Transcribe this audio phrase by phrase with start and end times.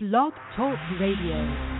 [0.00, 1.77] Blog Talk Radio.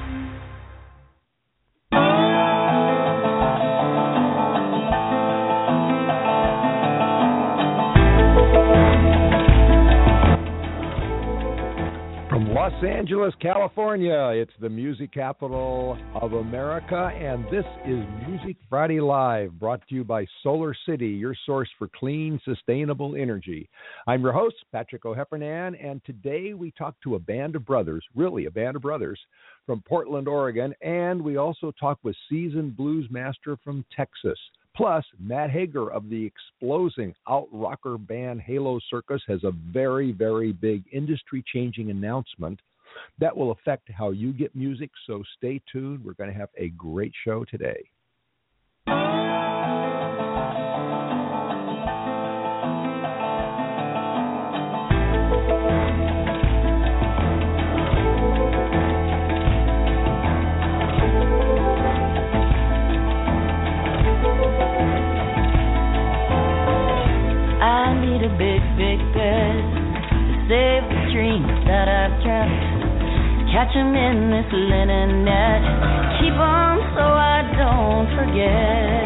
[12.70, 19.58] Los Angeles, California, it's the music capital of America, and this is Music Friday Live,
[19.58, 23.70] brought to you by Solar City, your source for clean, sustainable energy.
[24.06, 28.44] I'm your host, Patrick O'Heffernan, and today we talk to a band of brothers, really
[28.44, 29.18] a band of brothers,
[29.64, 34.38] from Portland, Oregon, and we also talk with seasoned blues master from Texas.
[34.78, 40.52] Plus, Matt Hager of the exploding out rocker band Halo Circus has a very, very
[40.52, 42.60] big industry changing announcement
[43.18, 44.90] that will affect how you get music.
[45.08, 46.04] So stay tuned.
[46.04, 47.90] We're going to have a great show today.
[73.58, 75.62] Catch in this linen net.
[76.20, 76.34] Keep
[76.94, 79.02] so I don't forget.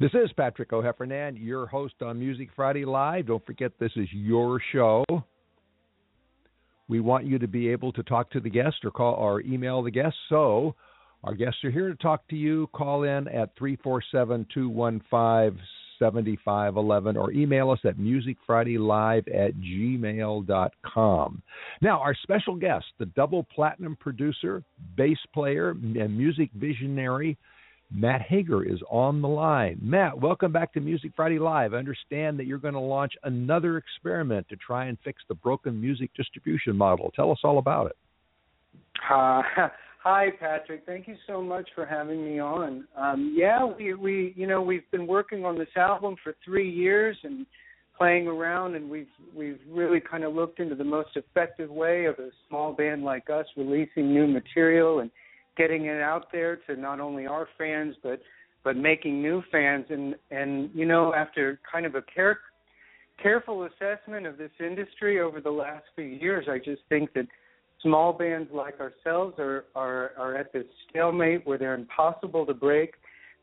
[0.00, 3.28] This is Patrick O'Heffernan, your host on Music Friday Live.
[3.28, 5.04] Don't forget, this is your show.
[6.88, 9.80] We want you to be able to talk to the guest or call or email
[9.84, 10.16] the guest.
[10.28, 10.74] So,
[11.24, 12.68] our guests are here to talk to you.
[12.72, 15.60] Call in at 347 215
[15.98, 21.42] 7511 or email us at musicfridaylive at gmail.com.
[21.82, 24.64] Now, our special guest, the double platinum producer,
[24.96, 27.36] bass player, and music visionary,
[27.92, 29.78] Matt Hager is on the line.
[29.82, 31.74] Matt, welcome back to Music Friday Live.
[31.74, 35.80] I understand that you're going to launch another experiment to try and fix the broken
[35.80, 37.12] music distribution model.
[37.14, 37.96] Tell us all about it.
[39.12, 39.42] Uh,
[40.02, 40.82] hi, Patrick.
[40.86, 42.86] Thank you so much for having me on.
[42.96, 47.16] Um, yeah, we, we, you know, we've been working on this album for three years
[47.22, 47.46] and
[47.96, 52.18] playing around, and we've we've really kind of looked into the most effective way of
[52.18, 55.10] a small band like us releasing new material and
[55.56, 58.20] getting it out there to not only our fans but
[58.64, 62.38] but making new fans and and you know after kind of a care,
[63.22, 67.26] careful assessment of this industry over the last few years i just think that
[67.82, 72.94] small bands like ourselves are are are at this stalemate where they're impossible to break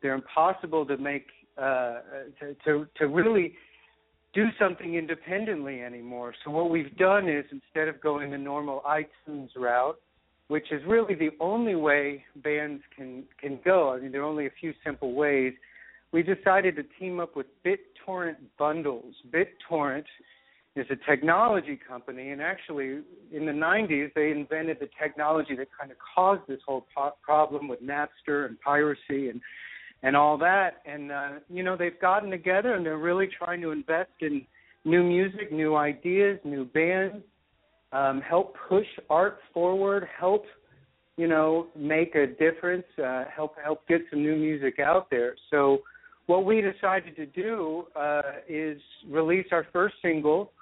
[0.02, 1.26] they're impossible to make
[1.56, 2.00] uh
[2.38, 3.54] to to, to really
[4.34, 9.50] do something independently anymore so what we've done is instead of going the normal itunes
[9.56, 9.98] route
[10.48, 13.92] which is really the only way bands can can go.
[13.92, 15.52] I mean, there are only a few simple ways.
[16.10, 19.14] We decided to team up with BitTorrent Bundles.
[19.30, 20.04] BitTorrent
[20.78, 23.00] is a technology company, and actually,
[23.32, 27.68] in the 90s, they invented the technology that kind of caused this whole po- problem
[27.68, 29.40] with Napster and piracy and
[30.02, 30.82] and all that.
[30.86, 34.46] And uh, you know, they've gotten together and they're really trying to invest in
[34.84, 37.24] new music, new ideas, new bands
[37.92, 40.44] um, help push art forward, help
[41.16, 45.34] you know make a difference, uh, help help get some new music out there.
[45.50, 45.78] So
[46.26, 50.52] what we decided to do uh, is release our first single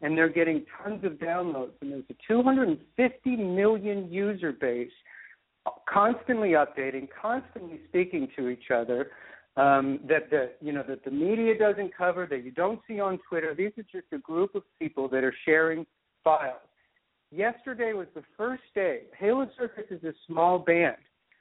[0.00, 1.70] And they're getting tons of downloads.
[1.80, 4.90] And there's a 250 million user base,
[5.88, 9.10] constantly updating, constantly speaking to each other.
[9.56, 13.20] Um, that the you know that the media doesn't cover, that you don't see on
[13.28, 13.54] Twitter.
[13.54, 15.86] These are just a group of people that are sharing
[16.24, 16.58] files
[17.34, 19.02] yesterday was the first day.
[19.18, 20.96] Halo Circus is a small band.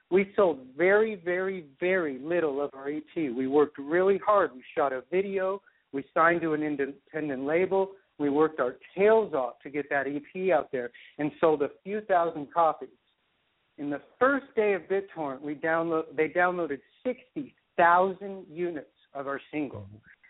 [0.09, 3.15] We sold very, very, very little of our EP.
[3.15, 4.51] We worked really hard.
[4.53, 5.61] We shot a video.
[5.91, 7.91] We signed to an independent label.
[8.19, 12.01] We worked our tails off to get that EP out there and sold a few
[12.01, 12.89] thousand copies.
[13.77, 19.41] In the first day of BitTorrent, we download they downloaded sixty thousand units of our
[19.51, 19.87] single.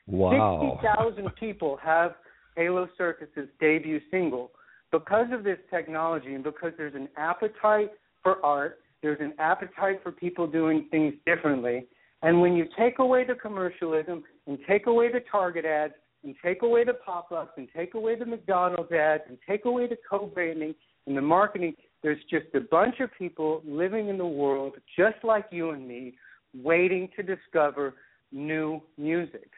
[0.07, 0.72] Wow.
[0.72, 2.16] Sixty thousand people have
[2.56, 4.51] Halo Circus's debut single
[4.92, 7.92] because of this technology and because there's an appetite
[8.22, 11.88] for art, there's an appetite for people doing things differently.
[12.22, 15.94] And when you take away the commercialism and take away the target ads,
[16.24, 19.98] and take away the pop-ups and take away the McDonald's ads and take away the
[20.10, 20.74] co-branding
[21.06, 21.74] and the marketing,
[22.04, 26.16] there's just a bunch of people living in the world just like you and me,
[26.54, 27.96] waiting to discover
[28.32, 29.50] new music.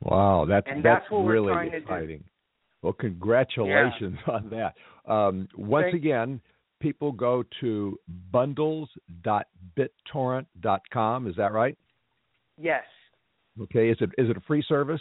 [0.00, 1.76] Wow, that's And that's, that's what we're really to do.
[1.78, 2.22] exciting.
[2.82, 4.74] Well, congratulations on that.
[5.10, 6.40] Um, once Thank- again,
[6.80, 7.98] people go to
[8.30, 11.26] bundles.bittorrent.com.
[11.26, 11.76] Is that right?
[12.60, 12.84] Yes.
[13.60, 13.88] Okay.
[13.90, 15.00] Is it is it a free service?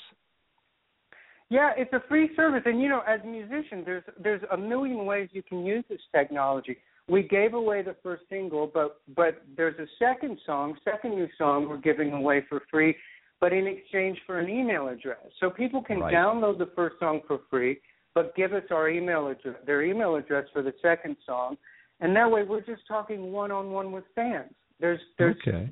[1.49, 5.29] Yeah, it's a free service, and you know, as musicians, there's there's a million ways
[5.31, 6.77] you can use this technology.
[7.07, 11.69] We gave away the first single, but but there's a second song, second new song
[11.69, 12.95] we're giving away for free,
[13.39, 15.25] but in exchange for an email address.
[15.39, 16.13] So people can Right.
[16.13, 17.79] download the first song for free,
[18.13, 21.57] but give us our email address, their email address for the second song,
[22.01, 24.53] and that way we're just talking one on one with fans.
[24.81, 25.69] There's there's okay.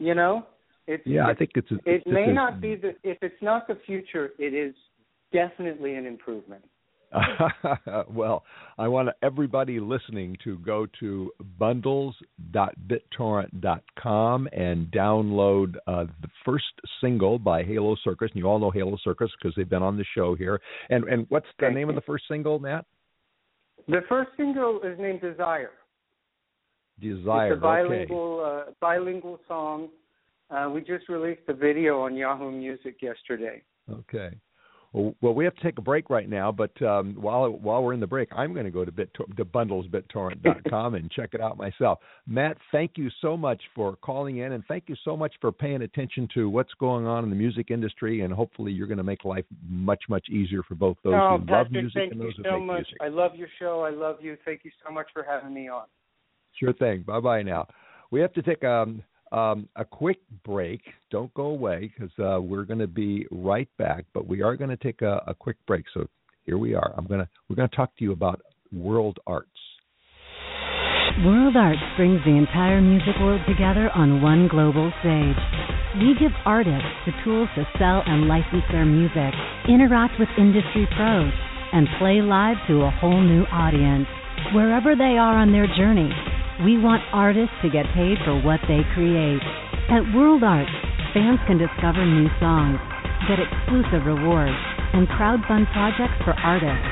[0.00, 0.46] you know,
[0.86, 1.70] it's Yeah, I think it's.
[1.70, 4.74] it it's may a- not be the if it's not the future, it is
[5.32, 6.64] definitely an improvement.
[8.08, 8.44] well,
[8.78, 16.66] I want everybody listening to go to bundles.bittorrent.com and download uh, the first
[17.00, 18.30] single by Halo Circus.
[18.32, 20.60] And you all know Halo Circus because they've been on the show here.
[20.88, 22.84] And and what's the Thank name of the first single, Matt?
[23.88, 25.70] The first single is named Desire.
[27.00, 27.52] Desire.
[27.54, 29.88] It's a bilingual uh, bilingual song.
[30.50, 33.62] Uh, we just released the video on Yahoo Music yesterday.
[33.90, 34.30] Okay.
[34.92, 37.92] Well, well, we have to take a break right now, but um, while while we're
[37.92, 41.56] in the break, I'm going to go to bit to bundlesbittorrent.com and check it out
[41.56, 42.00] myself.
[42.26, 45.82] Matt, thank you so much for calling in, and thank you so much for paying
[45.82, 48.22] attention to what's going on in the music industry.
[48.22, 51.46] And hopefully, you're going to make life much much easier for both those oh, who
[51.46, 52.76] Patrick, love music and you those who so make much.
[52.78, 52.96] music.
[53.00, 53.82] I love your show.
[53.82, 54.36] I love you.
[54.44, 55.84] Thank you so much for having me on.
[56.58, 57.02] Sure thing.
[57.02, 57.68] Bye bye now.
[58.10, 60.80] We have to take um, um, a quick break.
[61.10, 64.04] Don't go away because uh, we're going to be right back.
[64.12, 65.84] But we are going to take a, a quick break.
[65.94, 66.06] So
[66.44, 66.94] here we are.
[66.96, 68.40] I'm gonna we're going to talk to you about
[68.72, 69.48] world arts.
[71.24, 75.36] World Arts brings the entire music world together on one global stage.
[75.98, 79.34] We give artists the tools to sell and license their music,
[79.68, 81.32] interact with industry pros,
[81.72, 84.06] and play live to a whole new audience.
[84.54, 86.08] Wherever they are on their journey,
[86.64, 89.40] we want artists to get paid for what they create.
[89.88, 90.70] At World Arts,
[91.16, 92.76] fans can discover new songs,
[93.24, 94.60] get exclusive rewards,
[94.92, 96.84] and crowdfund projects for artists.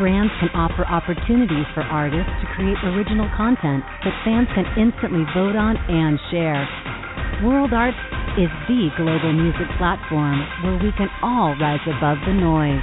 [0.00, 5.52] Brands can offer opportunities for artists to create original content that fans can instantly vote
[5.52, 6.64] on and share.
[7.44, 8.00] World Arts
[8.40, 12.80] is the global music platform where we can all rise above the noise.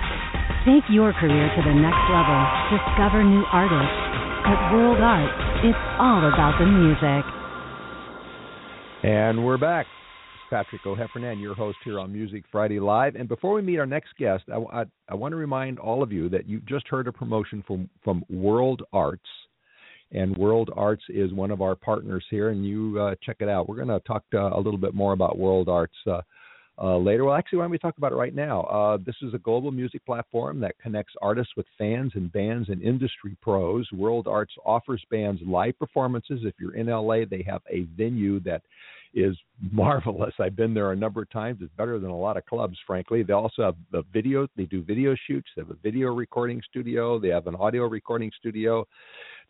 [0.69, 2.37] Take your career to the next level.
[2.69, 3.97] Discover new artists.
[4.45, 7.25] At World Arts, it's all about the music.
[9.03, 9.87] And we're back.
[10.35, 13.15] It's Patrick O'Heffernan, your host here on Music Friday Live.
[13.15, 16.11] And before we meet our next guest, I, I, I want to remind all of
[16.11, 19.25] you that you just heard a promotion from, from World Arts.
[20.11, 23.67] And World Arts is one of our partners here, and you uh, check it out.
[23.67, 26.21] We're going to talk uh, a little bit more about World Arts uh,
[26.81, 27.25] uh, later.
[27.25, 28.61] Well, actually, why don't we talk about it right now?
[28.63, 32.81] Uh, this is a global music platform that connects artists with fans and bands and
[32.81, 33.87] industry pros.
[33.91, 36.41] World Arts offers bands live performances.
[36.43, 38.61] If you're in LA, they have a venue that
[39.13, 39.35] is
[39.71, 40.33] marvelous.
[40.39, 41.59] I've been there a number of times.
[41.61, 43.23] It's better than a lot of clubs, frankly.
[43.23, 44.47] They also have the video.
[44.55, 45.49] They do video shoots.
[45.55, 47.19] They have a video recording studio.
[47.19, 48.87] They have an audio recording studio.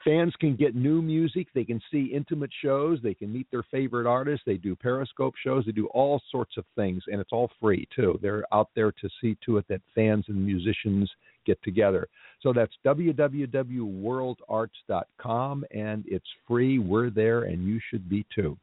[0.04, 1.48] Fans can get new music.
[1.54, 3.00] They can see intimate shows.
[3.02, 4.44] They can meet their favorite artists.
[4.46, 5.66] They do Periscope shows.
[5.66, 8.20] They do all sorts of things, and it's all free too.
[8.22, 11.10] They're out there to see to it that fans and musicians
[11.46, 12.08] get together.
[12.42, 16.78] So that's www.worldarts.com, and it's free.
[16.80, 18.58] We're there, and you should be too.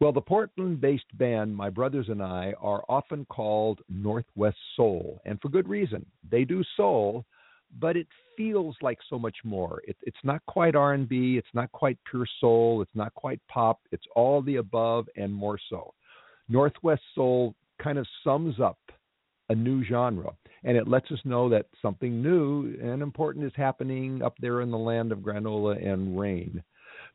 [0.00, 5.40] Well, the Portland based band, my brothers and I, are often called Northwest Soul, and
[5.40, 6.06] for good reason.
[6.30, 7.24] They do soul,
[7.78, 8.06] but it
[8.36, 9.80] feels like so much more.
[9.86, 13.80] It, it's not quite R&B, it's not quite pure soul, it's not quite pop.
[13.90, 15.92] It's all the above and more so.
[16.48, 18.78] Northwest Soul kind of sums up
[19.50, 20.32] a new genre,
[20.64, 24.70] and it lets us know that something new and important is happening up there in
[24.70, 26.62] the land of granola and rain.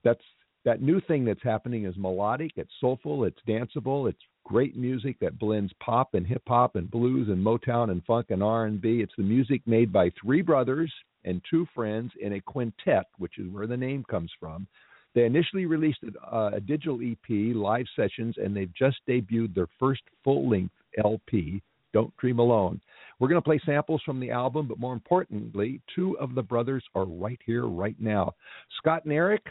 [0.04, 0.24] That's
[0.66, 5.40] that new thing that's happening is melodic, it's soulful, it's danceable, it's great music that
[5.40, 9.02] blends pop and hip hop and blues and Motown and funk and R&B.
[9.02, 10.92] It's the music made by three brothers
[11.26, 14.68] and two friends in a quintet, which is where the name comes from.
[15.16, 19.68] They initially released a, uh, a digital EP, live sessions, and they've just debuted their
[19.80, 20.74] first full-length
[21.04, 21.62] LP,
[21.94, 22.82] Don't Dream Alone.
[23.20, 26.84] We're going to play samples from the album, but more importantly, two of the brothers
[26.96, 28.34] are right here, right now.
[28.80, 29.44] Scott and Eric,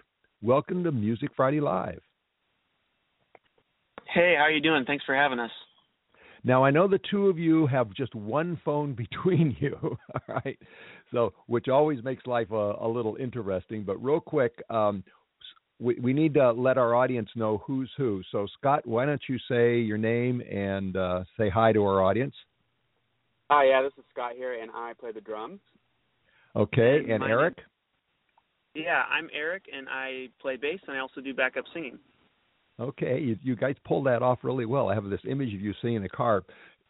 [0.43, 2.01] welcome to Music Friday Live.
[4.15, 4.85] Hey, how are you doing?
[4.85, 5.51] Thanks for having us.
[6.45, 10.59] Now I know the two of you have just one phone between you, all right?
[11.13, 13.85] So which always makes life a, a little interesting.
[13.85, 15.03] But real quick, um,
[15.79, 18.23] we, we need to let our audience know who's who.
[18.31, 22.35] So Scott, why don't you say your name and uh, say hi to our audience?
[23.51, 25.61] Hi, yeah, this is Scott here, and I play the drums.
[26.55, 27.59] Okay, And and my Eric.
[28.75, 31.99] Yeah, I'm Eric, and I play bass, and I also do backup singing.
[32.83, 34.89] Okay, you, you guys pulled that off really well.
[34.89, 36.43] I have this image of you sitting in a car,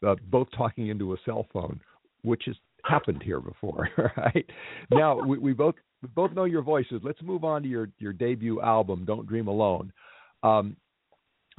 [0.06, 1.80] uh, both talking into a cell phone,
[2.22, 3.88] which has happened here before.
[4.16, 4.46] Right
[4.90, 7.00] now, we, we both we both know your voices.
[7.04, 9.92] Let's move on to your your debut album, "Don't Dream Alone."
[10.42, 10.76] Um,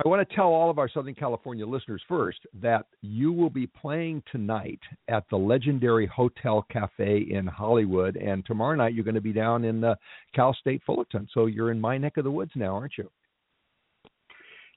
[0.03, 3.67] I want to tell all of our Southern California listeners first that you will be
[3.67, 9.21] playing tonight at the legendary Hotel Cafe in Hollywood, and tomorrow night you're going to
[9.21, 9.93] be down in uh,
[10.33, 11.27] Cal State Fullerton.
[11.31, 13.07] So you're in my neck of the woods now, aren't you?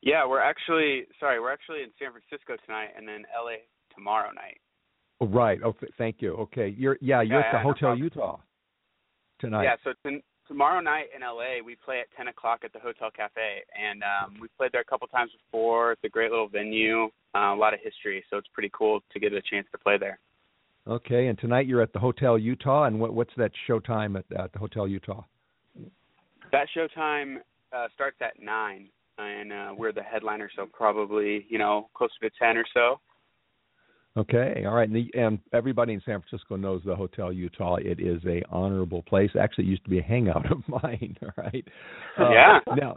[0.07, 4.59] Yeah, we're actually sorry, we're actually in San Francisco tonight, and then LA tomorrow night.
[5.21, 5.59] Oh, right.
[5.65, 6.35] Oh, thank you.
[6.35, 6.73] Okay.
[6.79, 7.23] You're yeah.
[7.23, 8.05] You're Yeah, at the no Hotel problem.
[8.05, 8.37] Utah
[9.41, 9.65] tonight.
[9.65, 13.11] Yeah, so t- tomorrow night in LA, we play at 10 o'clock at the Hotel
[13.11, 15.93] Cafe, and um, we've played there a couple times before.
[15.93, 19.19] It's a great little venue, uh, a lot of history, so it's pretty cool to
[19.19, 20.21] get a chance to play there.
[20.87, 21.27] Okay.
[21.27, 24.53] And tonight you're at the Hotel Utah, and what what's that show time at, at
[24.53, 25.25] the Hotel Utah?
[26.53, 27.41] That show time
[27.77, 32.31] uh, starts at nine, and uh, we're the headliner, so probably you know closer to
[32.39, 33.01] 10 or so.
[34.17, 37.77] Okay, all right, and, the, and everybody in San Francisco knows the Hotel Utah.
[37.77, 39.31] It is a honorable place.
[39.39, 41.17] Actually, it used to be a hangout of mine.
[41.23, 41.65] All right.
[42.19, 42.59] Uh, Yeah.
[42.77, 42.97] Now,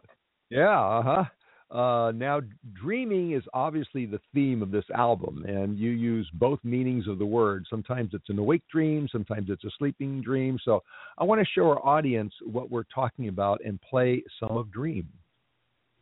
[0.50, 0.80] yeah.
[0.80, 1.24] Uh huh.
[1.72, 2.42] Uh, now,
[2.74, 7.26] dreaming is obviously the theme of this album, and you use both meanings of the
[7.26, 7.66] word.
[7.70, 10.58] Sometimes it's an awake dream, sometimes it's a sleeping dream.
[10.64, 10.82] So,
[11.20, 15.08] I want to show our audience what we're talking about and play some of Dream.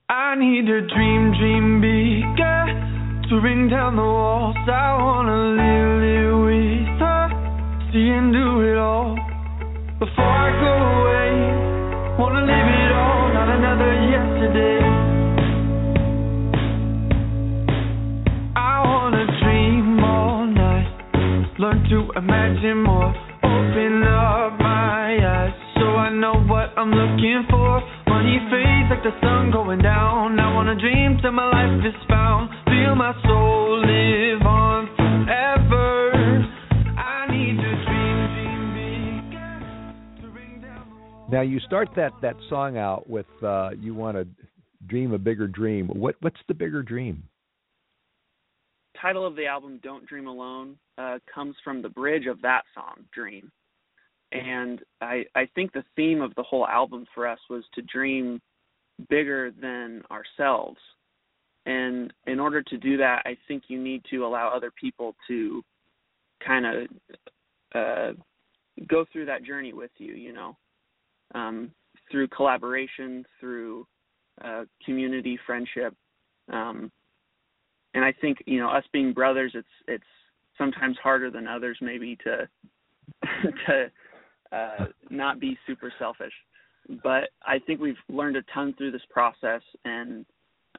[0.09, 4.55] I need to dream, dream bigger to bring down the walls.
[4.55, 7.27] I wanna live, live with her,
[7.91, 9.19] see and do it all.
[9.99, 14.79] Before I go away, wanna live it all, not another yesterday.
[18.55, 26.09] I wanna dream all night, learn to imagine more, open up my eyes so I
[26.11, 27.83] know what I'm looking for.
[28.17, 30.39] Money fades like the sun going down.
[30.39, 32.49] I wanna dream till my life is found.
[32.65, 36.41] Feel my soul live on forever.
[36.97, 41.31] I need to dream, dream bigger to bring down the walls.
[41.31, 44.27] Now, you start that that song out with uh, "You Want to
[44.87, 47.21] Dream a Bigger Dream." What what's the bigger dream?
[48.99, 53.05] Title of the album, "Don't Dream Alone," uh, comes from the bridge of that song,
[53.13, 53.51] "Dream."
[54.31, 58.41] And I I think the theme of the whole album for us was to dream
[59.09, 60.79] bigger than ourselves.
[61.65, 65.63] And in order to do that, I think you need to allow other people to
[66.45, 66.87] kind of
[67.75, 68.11] uh,
[68.87, 70.13] go through that journey with you.
[70.13, 70.57] You know,
[71.35, 71.71] um,
[72.11, 73.85] through collaboration, through
[74.43, 75.93] uh, community, friendship.
[76.51, 76.91] Um,
[77.93, 80.03] and I think you know us being brothers, it's it's
[80.57, 82.47] sometimes harder than others maybe to
[83.67, 83.91] to
[84.51, 86.33] uh, not be super selfish.
[87.03, 90.25] But I think we've learned a ton through this process, and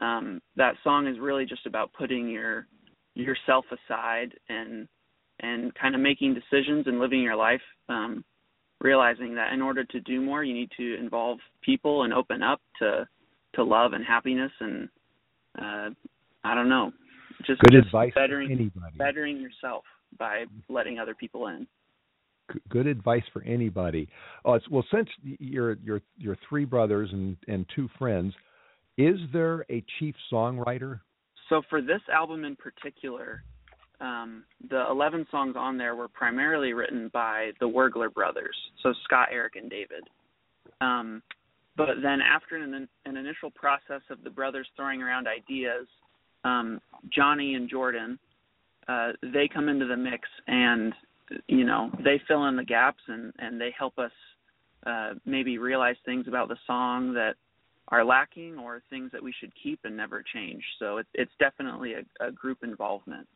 [0.00, 2.66] um, that song is really just about putting your
[3.14, 4.88] yourself aside and
[5.40, 8.24] and kind of making decisions and living your life, um,
[8.80, 12.60] realizing that in order to do more, you need to involve people and open up
[12.78, 13.06] to
[13.54, 14.88] to love and happiness and
[15.60, 15.90] uh,
[16.44, 16.92] I don't know,
[17.46, 18.96] just Good just advice bettering anybody.
[18.96, 19.84] bettering yourself
[20.18, 21.66] by letting other people in.
[22.68, 24.08] Good advice for anybody.
[24.44, 28.34] It's, well, since you're you're you're three brothers and and two friends,
[28.96, 31.00] is there a chief songwriter?
[31.48, 33.42] So for this album in particular,
[34.00, 39.28] um, the 11 songs on there were primarily written by the Wergler brothers, so Scott,
[39.32, 40.04] Eric, and David.
[40.80, 41.22] Um,
[41.76, 45.86] but then after an, an initial process of the brothers throwing around ideas,
[46.44, 46.80] um,
[47.12, 48.18] Johnny and Jordan,
[48.88, 50.92] uh, they come into the mix and
[51.46, 54.12] you know they fill in the gaps and and they help us
[54.86, 57.34] uh, maybe realize things about the song that
[57.88, 60.62] are lacking or things that we should keep and never change.
[60.78, 63.26] So it, it's definitely a, a group involvement.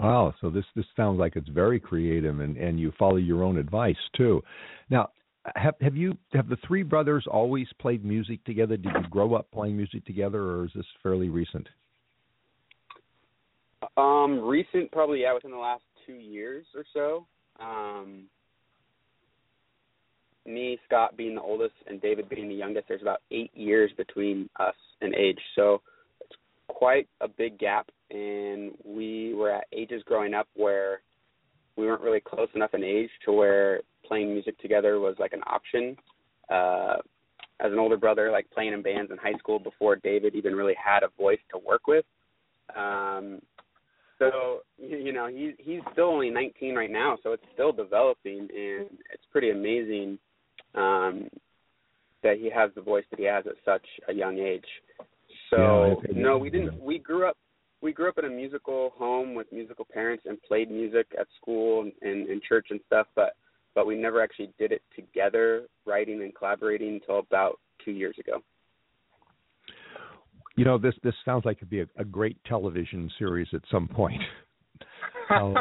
[0.00, 3.58] Wow, so this this sounds like it's very creative, and and you follow your own
[3.58, 4.42] advice too.
[4.90, 5.10] Now,
[5.54, 8.76] have have you have the three brothers always played music together?
[8.76, 11.68] Did you grow up playing music together, or is this fairly recent?
[13.96, 17.26] Um, recent, probably yeah, within the last two years or so.
[17.60, 18.24] Um,
[20.46, 22.88] me, Scott being the oldest, and David being the youngest.
[22.88, 25.82] There's about eight years between us in age, so
[26.20, 26.34] it's
[26.68, 31.00] quite a big gap, and we were at ages growing up where
[31.76, 35.42] we weren't really close enough in age to where playing music together was like an
[35.46, 35.96] option.
[36.50, 36.96] Uh,
[37.60, 40.74] as an older brother, like playing in bands in high school before David even really
[40.82, 42.04] had a voice to work with.
[42.76, 43.40] Um,
[44.30, 48.88] so you know he's he's still only 19 right now, so it's still developing, and
[49.12, 50.18] it's pretty amazing
[50.74, 51.28] um,
[52.22, 54.64] that he has the voice that he has at such a young age.
[55.50, 56.80] So Yeah, no, we didn't.
[56.80, 57.36] We grew up
[57.82, 61.82] we grew up in a musical home with musical parents and played music at school
[61.82, 63.34] and, and, and church and stuff, but
[63.74, 68.42] but we never actually did it together, writing and collaborating until about two years ago.
[70.56, 73.88] You know, this this sounds like it'd be a, a great television series at some
[73.88, 74.20] point.
[75.30, 75.54] Um,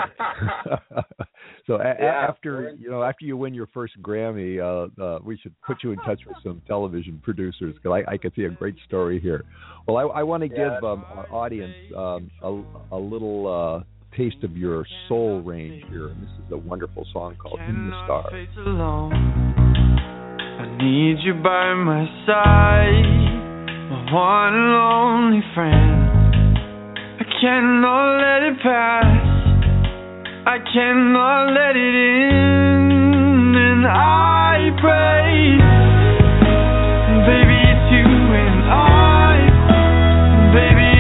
[1.68, 2.26] so a- a- Yeah.
[2.28, 5.92] after you know after you win your first Grammy, uh, uh, we should put you
[5.92, 9.46] in touch with some television producers because I, I could see a great story here.
[9.88, 10.72] Well, I, I want to Yeah.
[10.76, 13.84] give um, our audience um, a, a little uh,
[14.18, 18.04] taste of your soul range here, and this is a wonderful song called "In the
[18.04, 18.34] Stars."
[20.60, 23.21] I need you by my side,
[23.92, 26.58] my one only friend.
[27.20, 29.04] I cannot let it pass.
[30.48, 35.60] I cannot let it in, and I pray,
[37.28, 39.36] baby, it's you and I,
[40.56, 40.91] baby,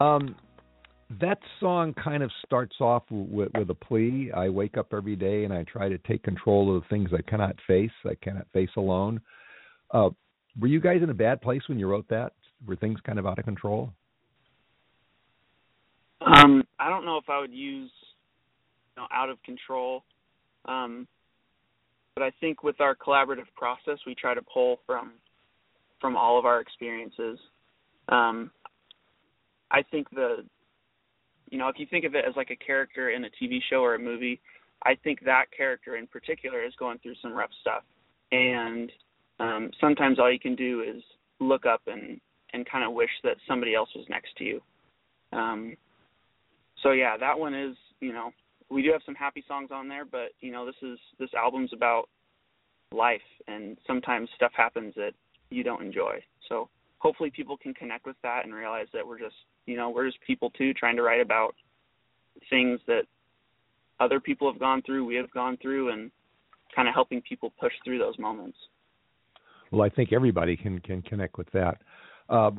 [0.00, 0.34] Um,
[1.20, 4.30] that song kind of starts off with, with a plea.
[4.34, 7.22] I wake up every day and I try to take control of the things I
[7.28, 7.90] cannot face.
[8.04, 9.20] I cannot face alone.
[9.90, 10.10] Uh,
[10.58, 12.32] were you guys in a bad place when you wrote that?
[12.66, 13.92] Were things kind of out of control?
[16.20, 17.90] Um, I don't know if I would use
[18.96, 20.04] you know, out of control.
[20.66, 21.08] Um,
[22.14, 25.12] but I think with our collaborative process, we try to pull from
[26.00, 27.38] from all of our experiences.
[28.08, 28.50] Um,
[29.70, 30.44] I think the,
[31.50, 33.82] you know, if you think of it as like a character in a TV show
[33.82, 34.40] or a movie,
[34.84, 37.82] I think that character in particular is going through some rough stuff,
[38.32, 38.90] and
[39.38, 41.02] um, sometimes all you can do is
[41.38, 42.20] look up and
[42.52, 44.60] and kind of wish that somebody else was next to you.
[45.32, 45.76] Um,
[46.82, 48.30] so yeah, that one is you know
[48.70, 51.72] we do have some happy songs on there, but you know this is this album's
[51.74, 52.08] about
[52.92, 55.12] life, and sometimes stuff happens that
[55.50, 56.22] you don't enjoy.
[56.48, 59.34] So hopefully people can connect with that and realize that we're just
[59.66, 61.54] you know we're just people too trying to write about
[62.48, 63.02] things that
[63.98, 66.10] other people have gone through, we have gone through, and
[66.74, 68.56] kind of helping people push through those moments.
[69.70, 71.78] Well, I think everybody can can connect with that.
[72.28, 72.50] Uh,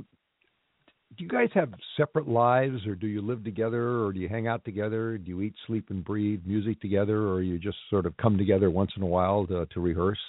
[1.18, 4.48] do you guys have separate lives, or do you live together, or do you hang
[4.48, 5.18] out together?
[5.18, 8.70] Do you eat, sleep, and breathe music together, or you just sort of come together
[8.70, 10.20] once in a while to, to rehearse?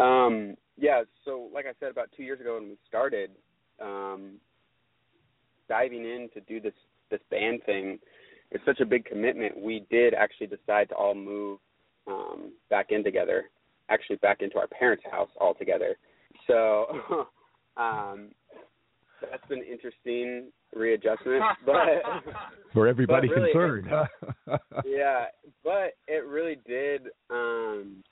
[0.00, 3.32] Um, yeah, so like I said, about two years ago when we started,
[3.80, 4.36] um,
[5.68, 6.74] diving in to do this
[7.10, 7.98] this band thing
[8.52, 9.60] is such a big commitment.
[9.60, 11.58] We did actually decide to all move
[12.06, 13.44] um, back in together,
[13.90, 15.96] actually back into our parents' house all together.
[16.46, 16.86] So
[17.76, 18.30] um,
[19.20, 21.74] that's been interesting readjustment, but
[22.72, 23.88] For everybody But really- concerned.
[24.86, 25.26] yeah,
[25.62, 28.02] but it really did um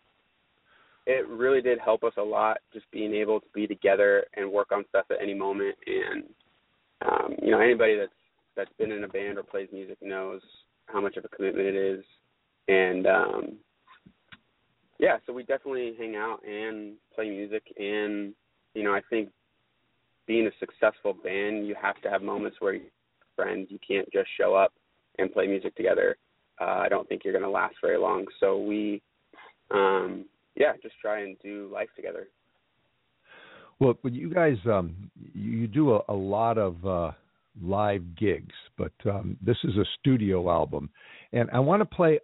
[1.07, 4.71] it really did help us a lot just being able to be together and work
[4.71, 6.25] on stuff at any moment and
[7.07, 8.13] um you know anybody that's
[8.57, 10.41] that's been in a band or plays music knows
[10.87, 12.05] how much of a commitment it is
[12.69, 13.53] and um
[14.99, 18.35] yeah so we definitely hang out and play music and
[18.75, 19.29] you know i think
[20.27, 22.85] being a successful band you have to have moments where you're
[23.37, 24.73] friends you can't just show up
[25.19, 26.17] and play music together
[26.61, 28.27] uh, I don't think you're going to last very long.
[28.39, 29.01] So we,
[29.71, 32.29] um, yeah, just try and do life together.
[33.81, 37.13] Well, but you guys, um, you, do a, a lot of uh,
[37.63, 40.91] live gigs, but um, this is a studio album,
[41.33, 42.21] and I want to play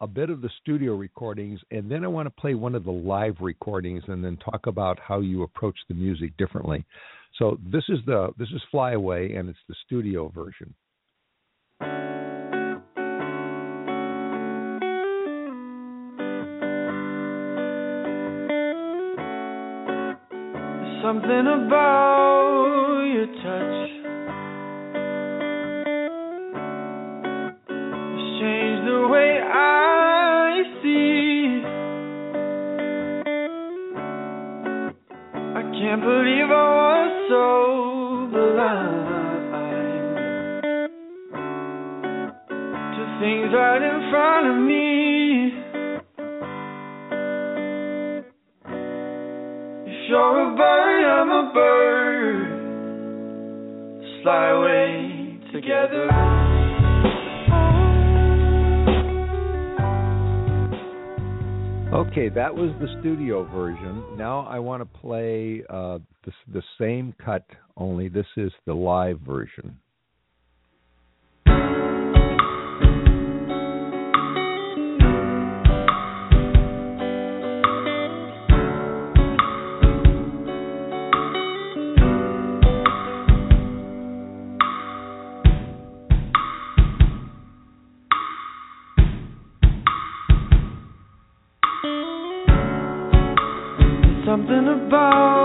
[0.00, 2.92] a bit of the studio recordings, and then I want to play one of the
[2.92, 6.84] live recordings, and then talk about how you approach the music differently.
[7.38, 10.72] So this is the this is Fly Away, and it's the studio version.
[21.10, 23.78] something about your touch.
[27.66, 31.64] has changed the way I see.
[35.34, 37.44] I can't believe I was so
[38.30, 39.10] blind
[42.94, 44.80] to things right in front of me.
[50.10, 50.89] you're a bird.
[54.22, 56.10] Fly away together.
[61.94, 64.04] Okay, that was the studio version.
[64.16, 67.44] Now I want to play uh, the, the same cut,
[67.76, 69.78] only this is the live version.
[94.50, 95.39] Something about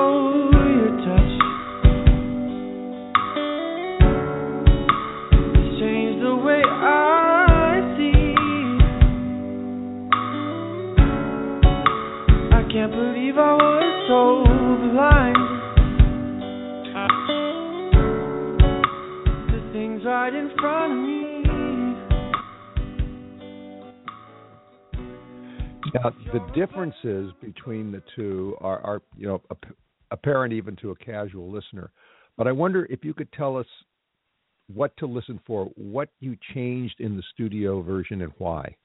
[26.56, 29.76] differences between the two are, are you know, ap-
[30.12, 31.92] apparent even to a casual listener.
[32.38, 33.68] But I wonder if you could tell us
[34.74, 38.76] what to listen for, what you changed in the studio version, and why.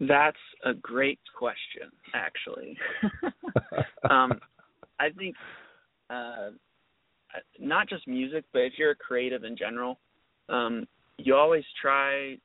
[0.00, 2.76] That's a great question, actually.
[4.10, 4.40] um,
[4.98, 5.36] I think
[6.10, 6.50] uh,
[7.58, 9.98] not just music, but if you're a creative in general,
[10.48, 10.86] um,
[11.18, 12.36] you always try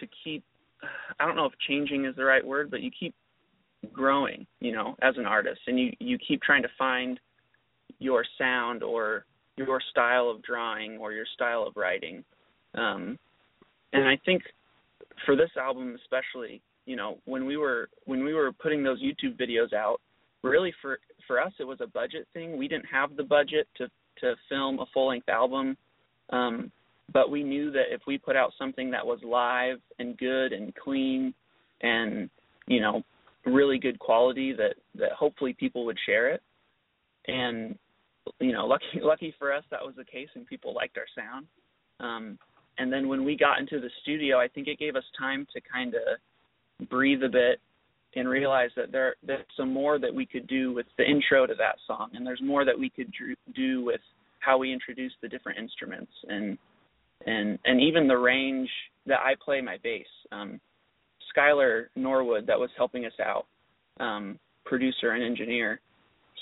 [0.00, 0.44] to keep.
[1.18, 3.14] I don't know if changing is the right word, but you keep
[3.92, 7.18] growing, you know, as an artist, and you you keep trying to find
[7.98, 9.24] your sound or
[9.56, 12.24] your style of drawing or your style of writing.
[12.74, 13.18] Um,
[13.92, 14.42] and I think
[15.24, 19.38] for this album especially, you know, when we were when we were putting those YouTube
[19.40, 20.00] videos out,
[20.42, 22.56] really for for us it was a budget thing.
[22.56, 23.88] We didn't have the budget to
[24.20, 25.76] to film a full length album.
[26.30, 26.72] Um,
[27.12, 30.74] but we knew that if we put out something that was live and good and
[30.74, 31.32] clean
[31.82, 32.28] and,
[32.66, 33.02] you know,
[33.44, 36.42] really good quality that that hopefully people would share it.
[37.28, 37.78] And
[38.40, 41.46] you know, lucky lucky for us that was the case and people liked our sound.
[42.00, 42.38] Um
[42.78, 45.60] and then when we got into the studio, I think it gave us time to
[45.60, 47.60] kind of breathe a bit
[48.16, 51.54] and realize that there there's some more that we could do with the intro to
[51.54, 53.12] that song, and there's more that we could
[53.54, 54.00] do with
[54.40, 56.58] how we introduce the different instruments and
[57.24, 58.68] and and even the range
[59.06, 60.06] that I play my bass.
[60.32, 60.60] Um,
[61.36, 63.46] Skylar Norwood, that was helping us out,
[64.00, 65.80] um, producer and engineer,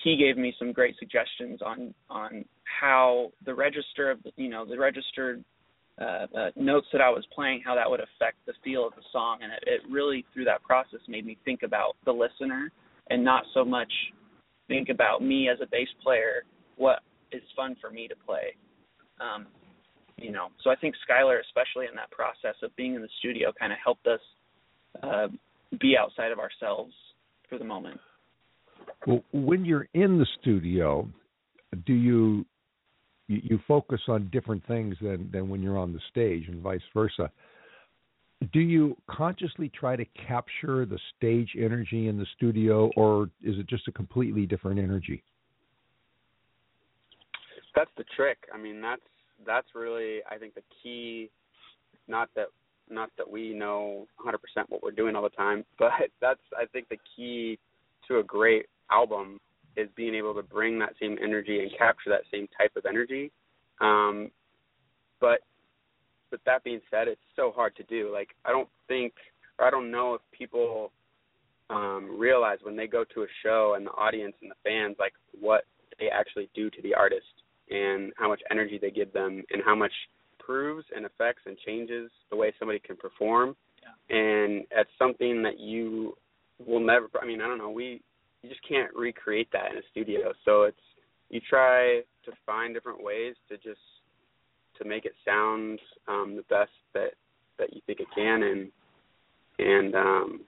[0.02, 2.44] he gave me some great suggestions on on
[2.80, 5.44] how the register of you know the registered
[6.00, 9.02] uh, uh, notes that I was playing, how that would affect the feel of the
[9.12, 12.72] song, and it, it really through that process made me think about the listener
[13.10, 13.92] and not so much
[14.66, 16.44] think about me as a bass player,
[16.76, 17.00] what
[17.32, 18.56] is fun for me to play.
[19.20, 19.46] Um,
[20.16, 23.52] you know, so I think Skylar, especially in that process of being in the studio,
[23.58, 24.20] kind of helped us
[25.02, 25.28] uh,
[25.80, 26.92] be outside of ourselves
[27.48, 28.00] for the moment.
[29.06, 31.08] Well, when you're in the studio,
[31.86, 32.44] do you
[33.26, 36.80] you, you focus on different things than than when you're on the stage, and vice
[36.92, 37.30] versa?
[38.52, 43.66] Do you consciously try to capture the stage energy in the studio, or is it
[43.66, 45.22] just a completely different energy?
[47.74, 48.38] That's the trick.
[48.52, 49.02] I mean, that's
[49.46, 51.30] that's really I think the key.
[52.06, 52.48] Not that
[52.90, 54.34] not that we know 100%
[54.68, 57.58] what we're doing all the time, but that's I think the key
[58.08, 59.40] to a great album
[59.76, 63.32] is being able to bring that same energy and capture that same type of energy.
[63.80, 64.30] Um,
[65.20, 65.40] but
[66.30, 68.10] with that being said, it's so hard to do.
[68.12, 69.14] Like I don't think,
[69.58, 70.92] or I don't know if people
[71.70, 75.14] um, realize when they go to a show and the audience and the fans, like
[75.40, 75.64] what
[75.98, 77.26] they actually do to the artist
[77.70, 79.92] and how much energy they give them and how much
[80.38, 83.56] proves and affects and changes the way somebody can perform.
[83.82, 84.16] Yeah.
[84.16, 86.16] And it's something that you
[86.64, 87.08] will never.
[87.20, 87.70] I mean, I don't know.
[87.70, 88.00] We
[88.42, 90.32] you just can't recreate that in a studio.
[90.44, 90.76] So it's
[91.30, 93.80] you try to find different ways to just
[94.78, 97.12] to make it sound um, the best that
[97.58, 98.70] that you think it can, and
[99.58, 100.40] and um,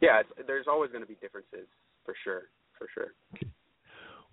[0.00, 1.66] yeah, it's, there's always going to be differences
[2.04, 2.42] for sure,
[2.78, 3.12] for sure.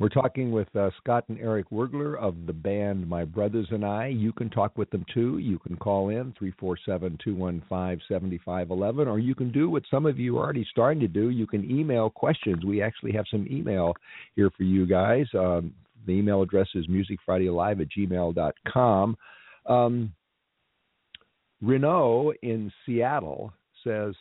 [0.01, 4.07] We're talking with uh, Scott and Eric Wergler of the band My Brothers and I.
[4.07, 5.37] You can talk with them too.
[5.37, 10.39] You can call in 347 215 7511, or you can do what some of you
[10.39, 11.29] are already starting to do.
[11.29, 12.65] You can email questions.
[12.65, 13.93] We actually have some email
[14.35, 15.27] here for you guys.
[15.35, 15.71] Um,
[16.07, 19.17] the email address is musicfridaylive at gmail.com.
[19.67, 20.13] Um,
[21.61, 24.15] Renault in Seattle says,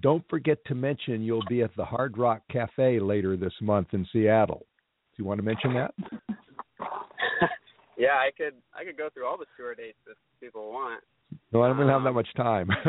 [0.00, 4.04] "Don't forget to mention you'll be at the Hard Rock Cafe later this month in
[4.12, 4.66] Seattle."
[5.20, 5.92] You want to mention that?
[7.98, 11.04] yeah, I could I could go through all the tour dates if people want.
[11.52, 12.70] No, I don't really have that much time.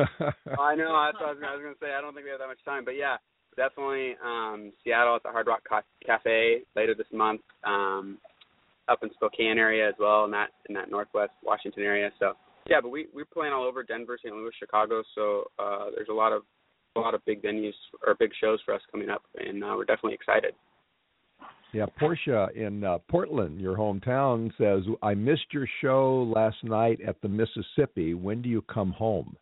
[0.57, 0.95] I know.
[0.95, 1.91] I was, I was going to say.
[1.91, 3.17] I don't think we have that much time, but yeah,
[3.57, 5.59] definitely um, Seattle at the Hard Rock
[6.05, 7.41] Cafe later this month.
[7.65, 8.17] Um,
[8.87, 12.11] up in Spokane area as well, in that in that Northwest Washington area.
[12.17, 12.31] So
[12.69, 14.33] yeah, but we we're playing all over Denver, St.
[14.33, 15.03] Louis, Chicago.
[15.15, 16.43] So uh, there's a lot of
[16.95, 17.75] a lot of big venues
[18.07, 20.53] or big shows for us coming up, and uh, we're definitely excited.
[21.73, 27.21] Yeah, Portia in uh, Portland, your hometown, says, I missed your show last night at
[27.21, 28.13] the Mississippi.
[28.13, 29.37] When do you come home?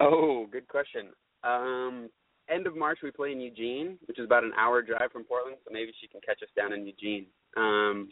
[0.00, 1.08] Oh, good question.
[1.44, 2.08] Um,
[2.48, 5.58] end of March, we play in Eugene, which is about an hour drive from Portland,
[5.64, 7.26] so maybe she can catch us down in Eugene.
[7.58, 8.08] Um,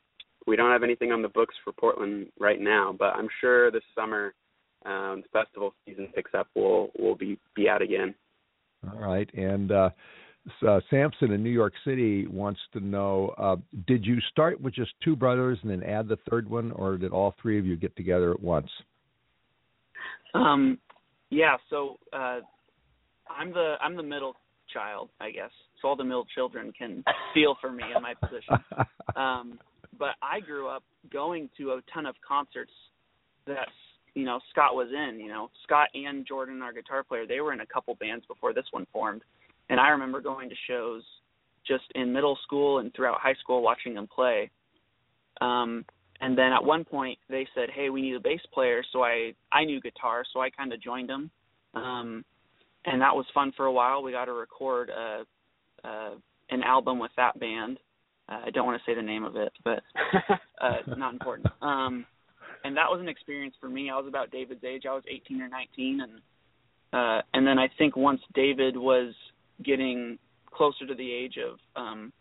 [0.46, 3.82] we don't have anything on the books for Portland right now, but I'm sure this
[3.94, 4.34] summer,
[4.84, 8.14] um, the festival season picks up, we'll we'll be be out again.
[8.90, 9.90] All right, and uh,
[10.66, 13.56] uh, Samson in New York City wants to know: uh,
[13.86, 17.12] Did you start with just two brothers and then add the third one, or did
[17.12, 18.68] all three of you get together at once?
[20.34, 20.78] Um,
[21.30, 21.56] yeah.
[21.70, 22.40] So uh,
[23.28, 24.34] I'm the I'm the middle
[24.72, 25.50] child, I guess.
[25.80, 28.56] So all the middle children can feel for me in my position.
[29.16, 29.58] Um,
[29.98, 32.70] but I grew up going to a ton of concerts
[33.46, 33.66] that
[34.14, 35.18] you know Scott was in.
[35.18, 38.52] You know Scott and Jordan, our guitar player, they were in a couple bands before
[38.52, 39.22] this one formed
[39.68, 41.02] and I remember going to shows
[41.66, 44.50] just in middle school and throughout high school watching them play.
[45.40, 45.84] Um,
[46.20, 49.34] and then at one point they said, "Hey, we need a bass player." So I
[49.52, 51.30] I knew guitar, so I kind of joined them,
[51.74, 52.24] um,
[52.84, 54.02] and that was fun for a while.
[54.02, 55.24] We got to record a,
[55.86, 56.16] a
[56.50, 57.78] an album with that band.
[58.28, 59.82] Uh, I don't want to say the name of it, but
[60.60, 61.46] uh, it's not important.
[61.62, 62.04] Um,
[62.64, 63.88] and that was an experience for me.
[63.88, 64.82] I was about David's age.
[64.88, 66.12] I was 18 or 19, and
[66.92, 69.14] uh, and then I think once David was
[69.64, 72.12] getting closer to the age of um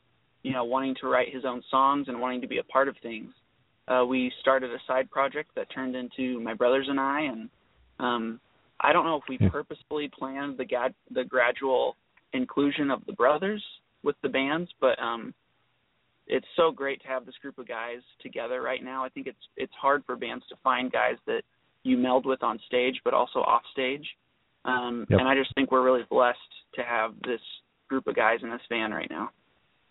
[0.43, 2.95] you know wanting to write his own songs and wanting to be a part of
[3.01, 3.31] things
[3.87, 7.49] uh we started a side project that turned into my brothers and I and
[7.99, 8.39] um
[8.79, 11.95] I don't know if we purposefully planned the gad- the gradual
[12.33, 13.63] inclusion of the brothers
[14.03, 15.33] with the bands but um
[16.27, 19.03] it's so great to have this group of guys together right now.
[19.03, 21.41] I think it's it's hard for bands to find guys that
[21.83, 24.05] you meld with on stage but also off stage.
[24.67, 25.19] Um, yep.
[25.19, 26.37] And I just think we're really blessed
[26.75, 27.39] to have this
[27.87, 29.31] group of guys in this van right now,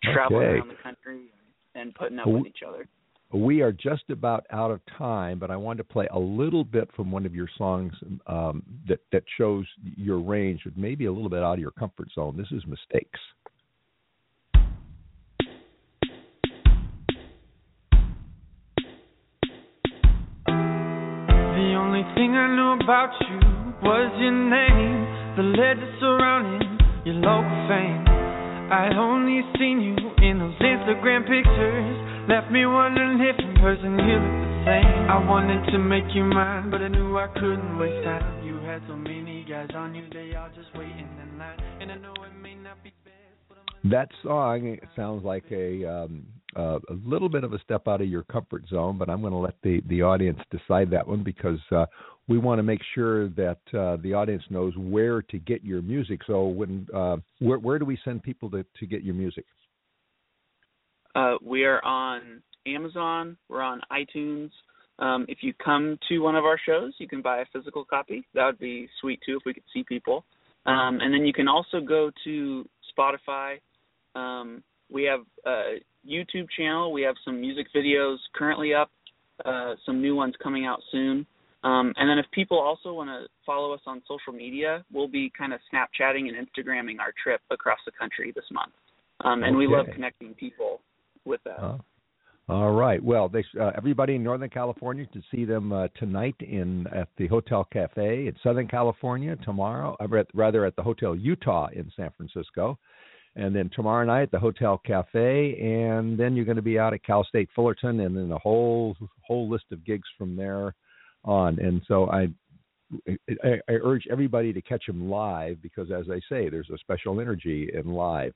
[0.05, 0.59] traveling okay.
[0.59, 1.31] around the country
[1.75, 2.87] and putting up with each other.
[3.33, 6.89] We are just about out of time, but I wanted to play a little bit
[6.95, 7.93] from one of your songs
[8.29, 12.09] um, that that shows your range, but maybe a little bit out of your comfort
[12.15, 12.37] zone.
[12.37, 13.19] This is "Mistakes."
[20.47, 27.61] The only thing I knew about you was your name, the legend surrounding your local
[27.69, 28.05] fame.
[28.73, 31.97] I'd only seen you in those Instagram pictures,
[32.29, 35.11] left me wondering if in person you look the same.
[35.11, 38.45] I wanted to make you mine, but I knew I couldn't waste time.
[38.45, 41.97] You had so many guys on you, they all just waiting in line, and I
[41.97, 42.93] know it may not be
[43.91, 48.09] that song sounds like a um, uh, a little bit of a step out of
[48.09, 51.61] your comfort zone, but I'm going to let the the audience decide that one because
[51.71, 51.87] uh,
[52.29, 56.21] we want to make sure that uh, the audience knows where to get your music.
[56.27, 59.45] So, when uh, where where do we send people to to get your music?
[61.15, 63.37] Uh, we are on Amazon.
[63.49, 64.51] We're on iTunes.
[64.99, 68.27] Um, if you come to one of our shows, you can buy a physical copy.
[68.35, 70.25] That would be sweet too if we could see people.
[70.65, 73.57] Um, and then you can also go to Spotify.
[74.15, 75.77] Um, we have a
[76.09, 76.93] YouTube channel.
[76.93, 78.91] We have some music videos currently up.
[79.45, 81.27] Uh, some new ones coming out soon.
[81.67, 85.33] Um, and then if people also want to follow us on social media, we'll be
[85.37, 88.73] kind of Snapchatting and Instagramming our trip across the country this month.
[89.25, 89.57] Um, and okay.
[89.57, 90.81] we love connecting people
[91.25, 91.61] with that.
[91.61, 91.79] Uh,
[92.49, 93.03] all right.
[93.03, 97.27] Well, they, uh, everybody in Northern California to see them uh, tonight in at the
[97.27, 99.35] Hotel Cafe in Southern California.
[99.45, 102.79] Tomorrow, uh, rather at the Hotel Utah in San Francisco,
[103.35, 106.95] and then tomorrow night at the Hotel Cafe, and then you're going to be out
[106.95, 110.73] at Cal State Fullerton, and then a whole whole list of gigs from there
[111.27, 111.59] on.
[111.59, 112.29] And so I,
[113.43, 117.21] I, I urge everybody to catch him live because, as I say, there's a special
[117.21, 118.33] energy in live.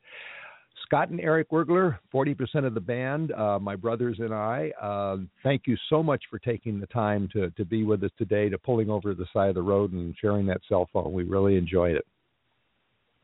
[0.87, 5.63] Scott and Eric Wergler, 40% of the band, uh, my brothers and I, uh, thank
[5.67, 8.91] you so much for taking the time to, to be with us today, to pulling
[8.91, 11.13] over to the side of the road and sharing that cell phone.
[11.13, 12.07] We really enjoyed it.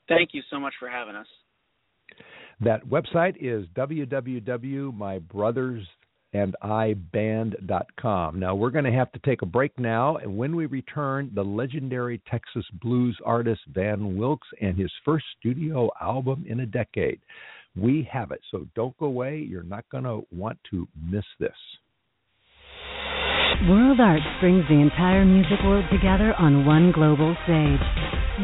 [0.09, 1.27] Thank you so much for having us.
[2.61, 5.83] That website is www.mybrothers,
[6.37, 8.39] and iband.com.
[8.39, 11.43] Now, we're going to have to take a break now, and when we return, the
[11.43, 17.21] legendary Texas blues artist Van Wilks and his first studio album in a decade.
[17.77, 19.39] We have it, so don't go away.
[19.39, 21.57] You're not going to want to miss this.
[23.69, 27.81] World Arts brings the entire music world together on one global stage.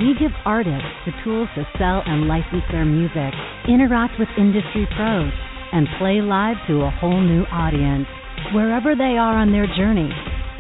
[0.01, 3.33] We give artists the tools to sell and license their music,
[3.69, 5.33] interact with industry pros,
[5.73, 8.07] and play live to a whole new audience.
[8.53, 10.13] Wherever they are on their journey,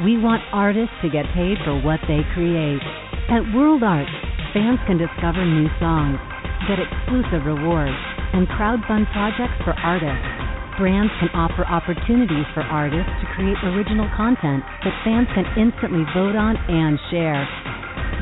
[0.05, 2.81] we want artists to get paid for what they create.
[3.29, 4.11] At World Arts,
[4.57, 6.17] fans can discover new songs,
[6.67, 7.97] get exclusive rewards,
[8.33, 10.25] and crowdfund projects for artists.
[10.81, 16.33] Brands can offer opportunities for artists to create original content that fans can instantly vote
[16.35, 17.45] on and share.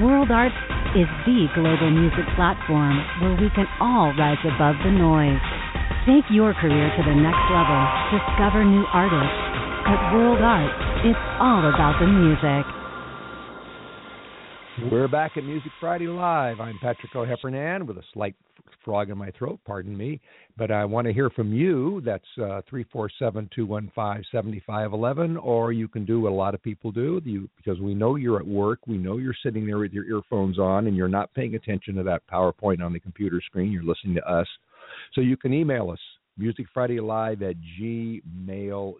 [0.02, 0.58] World Arts
[0.98, 5.59] is the global music platform where we can all rise above the noise.
[6.10, 7.78] Take your career to the next level.
[8.10, 9.30] Discover new artists.
[9.86, 12.66] At World Arts, it's all about the music.
[14.90, 16.58] We're back at Music Friday Live.
[16.58, 18.34] I'm Patrick O'Heffernan with a slight
[18.84, 20.20] frog in my throat, pardon me.
[20.58, 22.02] But I want to hear from you.
[22.04, 25.36] That's uh, 347 215 7511.
[25.36, 28.40] Or you can do what a lot of people do you, because we know you're
[28.40, 28.80] at work.
[28.88, 32.02] We know you're sitting there with your earphones on and you're not paying attention to
[32.02, 33.70] that PowerPoint on the computer screen.
[33.70, 34.48] You're listening to us.
[35.12, 36.00] So you can email us,
[36.38, 37.56] musicfridaylive at
[38.48, 38.94] gmail.com.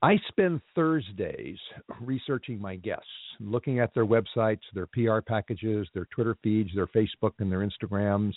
[0.00, 1.58] I spend Thursdays
[2.00, 3.04] researching my guests,
[3.40, 8.34] looking at their websites, their PR packages, their Twitter feeds, their Facebook and their Instagrams,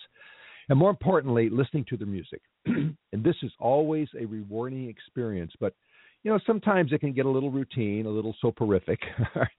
[0.69, 2.41] and more importantly, listening to their music.
[2.65, 5.75] and this is always a rewarding experience, but
[6.23, 8.99] you know, sometimes it can get a little routine, a little soporific.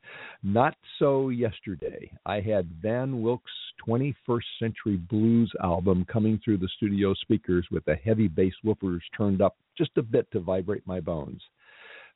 [0.44, 2.11] Not so yesterday.
[2.25, 3.51] I had Van Wilks'
[3.87, 9.42] 21st Century Blues album coming through the studio speakers with the heavy bass woofers turned
[9.42, 11.42] up just a bit to vibrate my bones.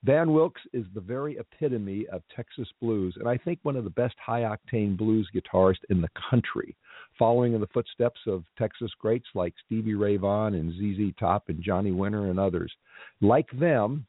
[0.05, 3.91] Van Wilks is the very epitome of Texas blues, and I think one of the
[3.91, 6.77] best high octane blues guitarists in the country,
[7.19, 11.61] following in the footsteps of Texas greats like Stevie Ray Vaughan and ZZ Top and
[11.63, 12.73] Johnny Winter and others.
[13.21, 14.07] Like them,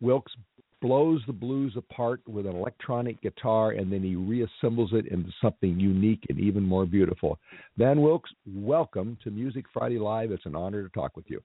[0.00, 0.32] Wilks
[0.80, 5.78] blows the blues apart with an electronic guitar and then he reassembles it into something
[5.78, 7.38] unique and even more beautiful.
[7.76, 10.30] Van Wilks, welcome to Music Friday Live.
[10.32, 11.42] It's an honor to talk with you.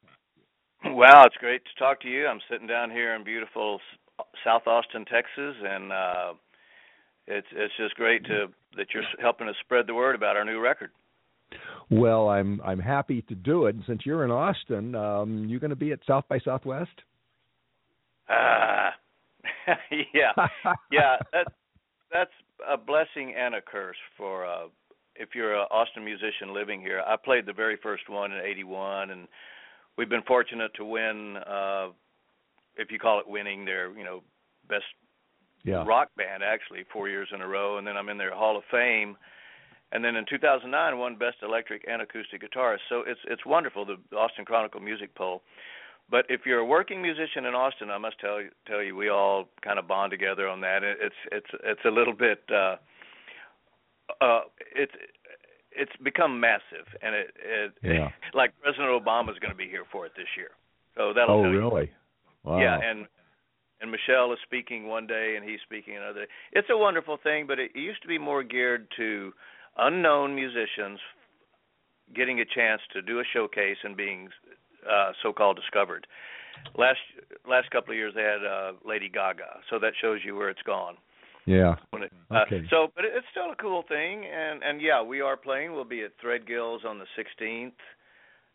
[0.85, 2.27] Well, it's great to talk to you.
[2.27, 3.79] I'm sitting down here in beautiful
[4.43, 6.33] South Austin, Texas, and uh,
[7.27, 10.59] it's it's just great to that you're helping us spread the word about our new
[10.59, 10.91] record.
[11.89, 13.75] Well, I'm I'm happy to do it.
[13.75, 17.01] And since you're in Austin, um, you going to be at South by Southwest?
[18.29, 18.91] Uh,
[20.13, 20.47] yeah,
[20.91, 21.17] yeah.
[21.31, 21.47] That
[22.11, 22.31] that's
[22.69, 24.67] a blessing and a curse for uh,
[25.15, 27.01] if you're an Austin musician living here.
[27.05, 29.27] I played the very first one in '81, and
[29.97, 31.87] we've been fortunate to win uh
[32.77, 34.21] if you call it winning their you know
[34.67, 34.85] best
[35.63, 35.83] yeah.
[35.85, 38.63] rock band actually four years in a row and then i'm in their hall of
[38.71, 39.15] fame
[39.91, 43.97] and then in 2009 won best electric and acoustic guitarist so it's it's wonderful the
[44.15, 45.41] austin chronicle music poll
[46.09, 49.09] but if you're a working musician in austin i must tell you tell you we
[49.09, 52.75] all kind of bond together on that it's it's it's a little bit uh
[54.21, 54.41] uh
[54.75, 54.93] it's
[55.75, 58.09] it's become massive, and it, it, yeah.
[58.33, 60.51] like President Obama is going to be here for it this year.
[60.95, 61.45] So that'll.
[61.45, 61.91] Oh, really?
[62.43, 62.59] Wow.
[62.59, 63.05] Yeah, and
[63.81, 66.21] and Michelle is speaking one day, and he's speaking another.
[66.21, 66.31] Day.
[66.53, 69.33] It's a wonderful thing, but it used to be more geared to
[69.77, 70.99] unknown musicians
[72.15, 74.29] getting a chance to do a showcase and being
[74.89, 76.07] uh, so-called discovered.
[76.77, 76.99] Last
[77.47, 80.61] last couple of years, they had uh, Lady Gaga, so that shows you where it's
[80.63, 80.95] gone.
[81.45, 81.75] Yeah.
[81.93, 82.65] It, uh, okay.
[82.69, 85.73] So, but it's still a cool thing, and and yeah, we are playing.
[85.73, 87.71] We'll be at Threadgill's on the 16th,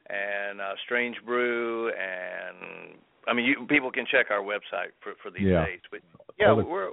[0.08, 2.96] and uh, Strange Brew, and
[3.28, 5.64] I mean, you, people can check our website for for these yeah.
[5.66, 5.84] dates.
[5.90, 6.00] But
[6.38, 6.90] yeah, we're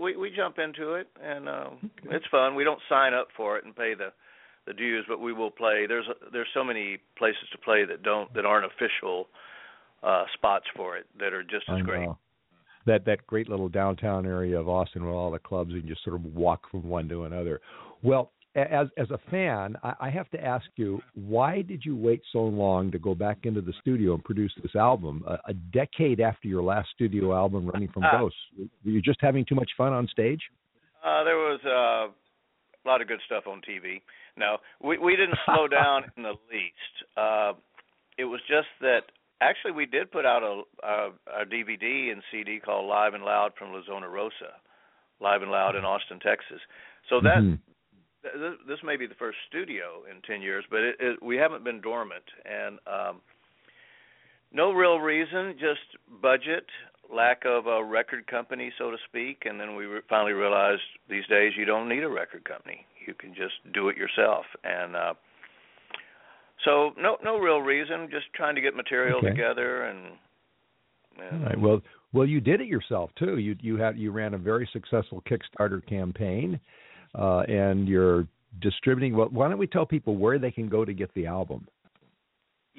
[0.00, 1.70] we we jump into it, and uh,
[2.10, 2.54] it's fun.
[2.54, 4.12] We don't sign up for it and pay the
[4.66, 5.86] the dues, but we will play.
[5.86, 9.28] There's there's so many places to play that don't that aren't official
[10.02, 12.08] uh spots for it that are just as great.
[12.86, 16.16] That that great little downtown area of Austin with all the clubs and just sort
[16.16, 17.60] of walk from one to another.
[18.02, 22.22] Well, as as a fan, I, I have to ask you, why did you wait
[22.32, 26.20] so long to go back into the studio and produce this album a, a decade
[26.20, 28.38] after your last studio album, Running from Uh, Ghosts?
[28.58, 30.40] Were you just having too much fun on stage?
[31.04, 32.12] Uh, there was uh,
[32.84, 34.00] a lot of good stuff on TV.
[34.36, 36.94] No, we we didn't slow down in the least.
[37.16, 37.52] Uh,
[38.18, 39.02] it was just that
[39.40, 43.52] actually we did put out a, a, a DVD and CD called Live and Loud
[43.58, 44.60] from La Zona Rosa,
[45.20, 46.60] Live and Loud in Austin, Texas.
[47.08, 47.58] So that Mhm.
[48.22, 51.64] th- this may be the first studio in 10 years, but it, it, we haven't
[51.64, 52.24] been dormant.
[52.44, 53.20] And um,
[54.52, 56.66] No real reason, just budget,
[57.14, 61.26] lack of a record company, so to speak, and then we re- finally realized these
[61.28, 62.86] days you don't need a record company.
[63.06, 65.14] You can just do it yourself, and uh,
[66.64, 69.30] so no no real reason, just trying to get material Okay.
[69.30, 69.98] together and.
[71.20, 71.60] and All right.
[71.60, 71.80] Well,
[72.12, 73.38] well, you did it yourself too.
[73.38, 76.60] You you had you ran a very successful Kickstarter campaign,
[77.18, 78.26] uh, and you're
[78.60, 79.16] distributing.
[79.16, 81.66] Well, why don't we tell people where they can go to get the album?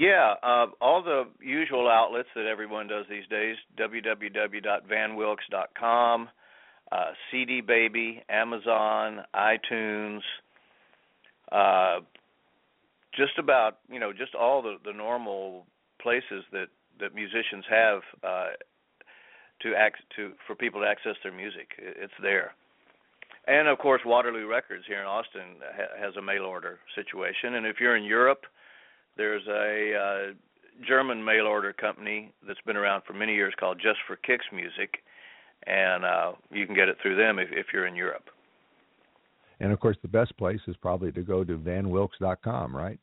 [0.02, 6.30] Yeah, uh, all the usual outlets that everyone does these days: www.vanwilks.com,
[6.92, 10.22] uh, CD Baby, Amazon, iTunes,
[11.52, 12.00] uh,
[13.16, 15.68] just about you know just all the the normal
[16.02, 18.48] places that that musicians have uh,
[19.62, 21.74] to ac- to for people to access their music.
[21.78, 22.56] It's there.
[23.46, 27.54] And of course, Waterloo Records here in Austin ha- has a mail order situation.
[27.54, 28.48] And if you're in Europe,
[29.18, 30.34] there's a uh,
[30.88, 35.04] German mail order company that's been around for many years called Just for Kicks Music,
[35.68, 38.26] and uh, you can get it through them if, if you're in Europe.
[39.60, 43.00] And of course, the best place is probably to go to vanwilks.com, right?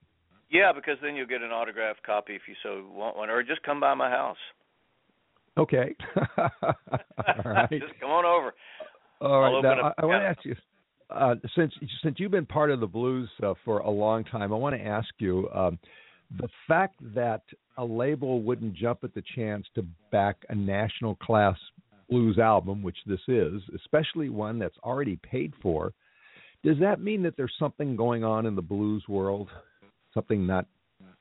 [0.50, 3.62] Yeah, because then you'll get an autographed copy if you so want one, or just
[3.62, 4.36] come by my house.
[5.56, 5.94] Okay.
[6.38, 7.70] All right.
[7.70, 8.54] just come on over.
[9.20, 9.62] All right.
[9.62, 10.56] Now, I, I want to ask you,
[11.11, 14.56] uh, since since you've been part of the blues uh, for a long time, I
[14.56, 15.78] want to ask you um,
[16.38, 17.42] the fact that
[17.76, 21.56] a label wouldn't jump at the chance to back a national class
[22.11, 25.92] blues album, which this is, especially one that's already paid for.
[26.64, 29.48] Does that mean that there's something going on in the blues world?
[30.12, 30.66] Something not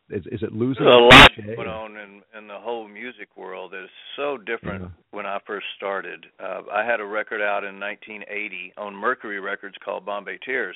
[0.10, 0.84] is is it losing?
[0.86, 1.56] There's a lot cachet?
[1.56, 4.90] going on in in the whole music world that is so different Yeah.
[5.12, 6.26] when I first started.
[6.40, 10.76] Uh, I had a record out in 1980 on Mercury Records called Bombay Tears.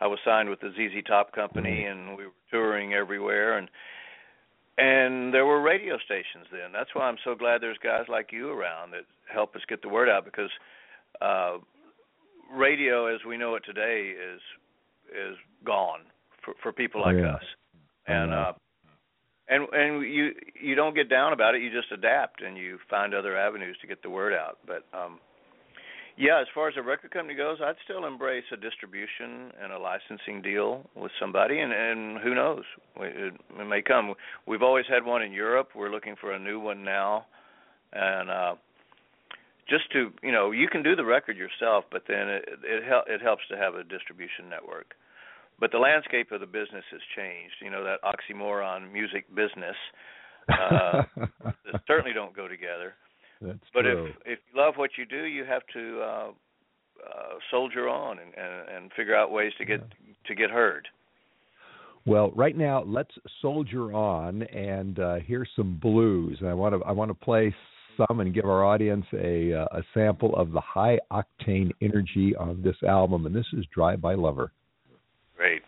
[0.00, 3.68] I was signed with the ZZ Top Company, and we were touring everywhere, and
[4.78, 6.72] and there were radio stations then.
[6.72, 9.88] That's why I'm so glad there's guys like you around that help us get the
[9.88, 10.50] word out because
[11.20, 11.58] uh,
[12.50, 14.40] radio, as we know it today, is
[15.12, 16.00] is gone
[16.42, 17.34] for for people like Yeah.
[17.34, 17.44] us
[18.10, 18.52] and uh
[19.48, 23.14] and and you you don't get down about it you just adapt and you find
[23.14, 24.58] other avenues to get the word out.
[24.66, 25.18] But um
[26.16, 29.78] yeah as far as a record company goes i'd still embrace a distribution and a
[29.78, 32.64] licensing deal with somebody and and who knows?
[32.96, 34.14] It, it may come.
[34.46, 35.70] We've always had one in europe.
[35.74, 37.26] We're looking for a new one now.
[37.92, 38.54] And uh
[39.68, 43.04] just to you know you can do the record yourself but then it it, hel-
[43.06, 44.94] it helps to have a distribution network
[45.60, 47.54] but the landscape of the business has changed.
[47.62, 49.76] You know that oxymoron, music business,
[50.48, 51.02] uh,
[51.86, 52.94] certainly don't go together.
[53.40, 54.06] That's But true.
[54.06, 56.30] if if you love what you do, you have to uh,
[57.06, 59.80] uh, soldier on and, and and figure out ways to get
[60.26, 60.88] to get heard.
[62.06, 63.10] Well, right now, let's
[63.42, 66.38] soldier on and uh, hear some blues.
[66.40, 67.54] And I want to I want to play
[67.96, 72.62] some and give our audience a uh, a sample of the high octane energy on
[72.62, 73.26] this album.
[73.26, 74.52] And this is Drive By Lover.
[75.40, 75.62] Great.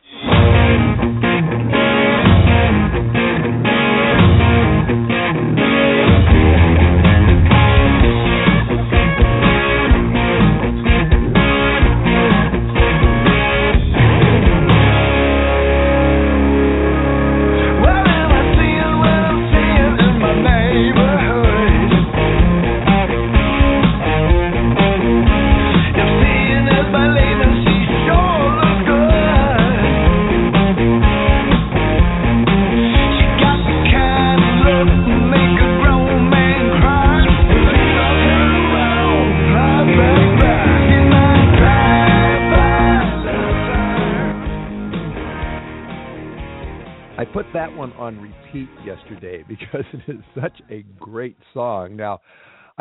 [48.12, 51.96] On repeat yesterday because it is such a great song.
[51.96, 52.20] Now,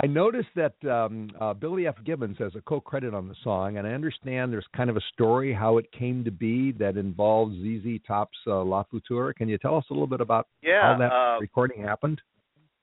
[0.02, 1.96] I noticed that um, uh, Billy F.
[2.06, 5.54] Gibbons has a co-credit on the song, and I understand there's kind of a story
[5.54, 9.36] how it came to be that involves ZZ Top's uh, La Futura.
[9.36, 10.94] Can you tell us a little bit about Yeah.
[10.94, 12.22] how that uh, recording happened?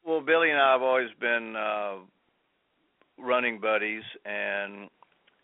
[0.05, 1.96] Well, Billy and I have always been uh,
[3.18, 4.88] running buddies, and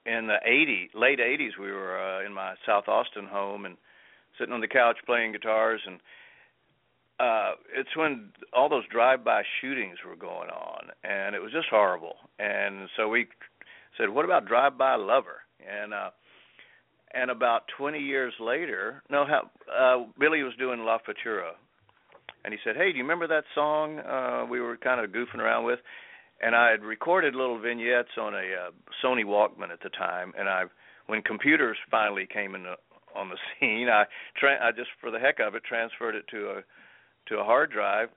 [0.06, 3.76] in the '80s, late '80s, we were uh, in my South Austin home and
[4.38, 5.98] sitting on the couch playing guitars, and
[7.20, 12.16] uh, it's when all those drive-by shootings were going on, and it was just horrible.
[12.38, 13.26] And so we
[13.96, 16.10] said, "What about Drive-By Lover?" And uh,
[17.14, 21.52] and about 20 years later, no, how, uh, Billy was doing La Futura,
[22.44, 25.38] and he said, "Hey, do you remember that song uh, we were kind of goofing
[25.38, 25.78] around with?"
[26.42, 28.70] And I had recorded little vignettes on a uh,
[29.02, 30.64] Sony Walkman at the time, and I,
[31.06, 32.74] when computers finally came in the,
[33.14, 34.04] on the scene, I,
[34.36, 36.62] tra- I just for the heck of it transferred it to a
[37.28, 38.08] to a hard drive,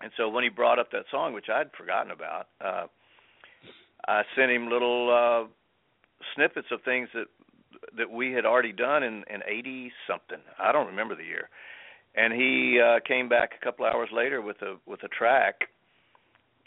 [0.00, 2.86] And so when he brought up that song, which I'd forgotten about, uh,
[4.06, 5.48] I sent him little uh,
[6.34, 7.26] snippets of things that
[7.96, 10.38] that we had already done in in 80 something.
[10.58, 11.48] I don't remember the year.
[12.14, 15.54] And he uh came back a couple hours later with a with a track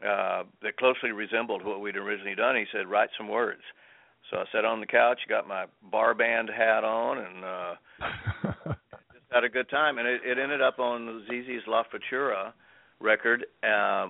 [0.06, 2.56] uh that closely resembled what we'd originally done.
[2.56, 3.62] He said, "Write some words."
[4.30, 8.74] So I sat on the couch, got my bar band hat on and uh
[9.38, 12.44] had a good time and it, it ended up on ZZ's La Futura
[13.00, 14.06] record uh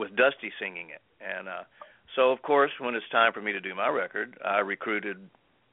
[0.00, 1.02] with Dusty singing it.
[1.20, 1.64] And uh
[2.16, 5.18] so of course when it's time for me to do my record, I recruited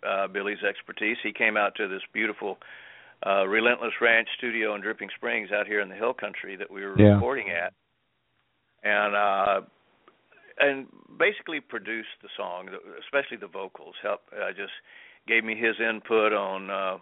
[0.05, 1.17] uh, Billy's expertise.
[1.23, 2.57] He came out to this beautiful
[3.25, 6.85] uh, Relentless Ranch studio in Dripping Springs out here in the Hill Country that we
[6.85, 7.13] were Yeah.
[7.15, 7.73] recording at,
[8.83, 9.61] and uh,
[10.59, 10.85] and
[11.17, 12.69] basically produced the song,
[13.03, 13.95] especially the vocals.
[14.03, 14.73] Help, uh, just
[15.27, 16.69] gave me his input on.
[16.69, 16.97] Uh,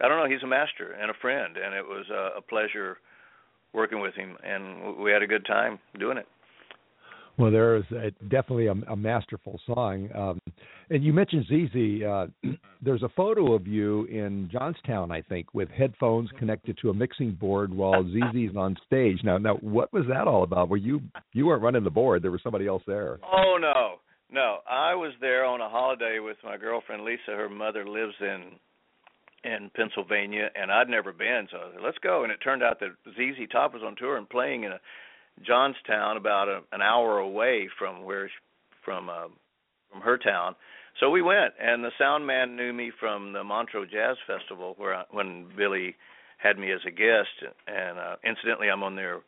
[0.00, 0.30] I don't know.
[0.30, 2.98] He's a master and a friend, and it was uh, a pleasure
[3.72, 6.26] working with him, and we had a good time doing it.
[7.38, 10.10] Well, there is a, definitely a, a masterful song.
[10.14, 10.40] Um,
[10.90, 12.04] and you mentioned ZZ.
[12.04, 12.26] Uh,
[12.82, 17.32] there's a photo of you in Johnstown, I think, with headphones connected to a mixing
[17.32, 19.20] board while ZZ's on stage.
[19.24, 20.68] Now, now, what was that all about?
[20.68, 21.00] Were you
[21.32, 22.22] you weren't running the board?
[22.22, 23.18] There was somebody else there.
[23.24, 24.58] Oh no, no.
[24.68, 27.28] I was there on a holiday with my girlfriend Lisa.
[27.28, 28.52] Her mother lives in
[29.44, 32.24] in Pennsylvania, and I'd never been, so I said, let's go.
[32.24, 34.80] And it turned out that ZZ Top was on tour and playing in a
[35.46, 38.30] Johnstown, about a, an hour away from where
[38.84, 39.28] from uh,
[39.90, 40.54] from her town.
[40.98, 44.94] So we went, and the sound man knew me from the Montreux Jazz Festival, where
[44.94, 45.96] I, when Billy
[46.38, 49.20] had me as a guest, and uh, incidentally, I'm on their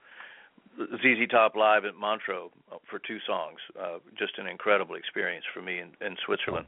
[0.79, 2.51] ZZ Top live at Montreux
[2.91, 3.59] for two songs.
[3.79, 6.67] Uh, just an incredible experience for me in, in Switzerland.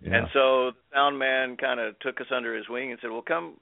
[0.00, 0.16] Yeah.
[0.16, 3.22] And so the sound man kind of took us under his wing and said, "Well,
[3.26, 3.54] come,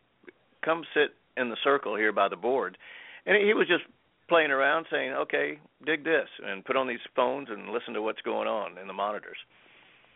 [0.64, 2.76] come sit in the circle here by the board."
[3.24, 3.84] And he was just
[4.28, 8.20] playing around, saying, "Okay, dig this," and put on these phones and listen to what's
[8.22, 9.38] going on in the monitors.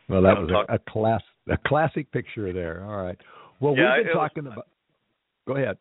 [0.08, 2.84] Well, that was talk- a, a class a classic picture there.
[2.84, 3.18] All right.
[3.60, 4.66] Well, Yeah, we've been it was talking about.
[5.46, 5.78] Go ahead.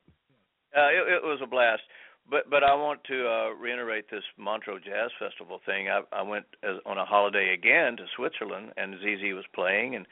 [0.76, 1.82] Uh, it, it was a blast.
[2.30, 5.90] But but I want to uh, reiterate this Montreux Jazz Festival thing.
[5.90, 9.96] I, I went as, on a holiday again to Switzerland, and ZZ was playing.
[9.96, 10.06] And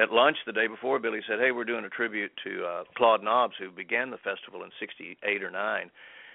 [0.00, 3.22] at lunch the day before, Billy said, "Hey, we're doing a tribute to uh, Claude
[3.22, 5.90] Nobs, who began the festival in '68 or '9,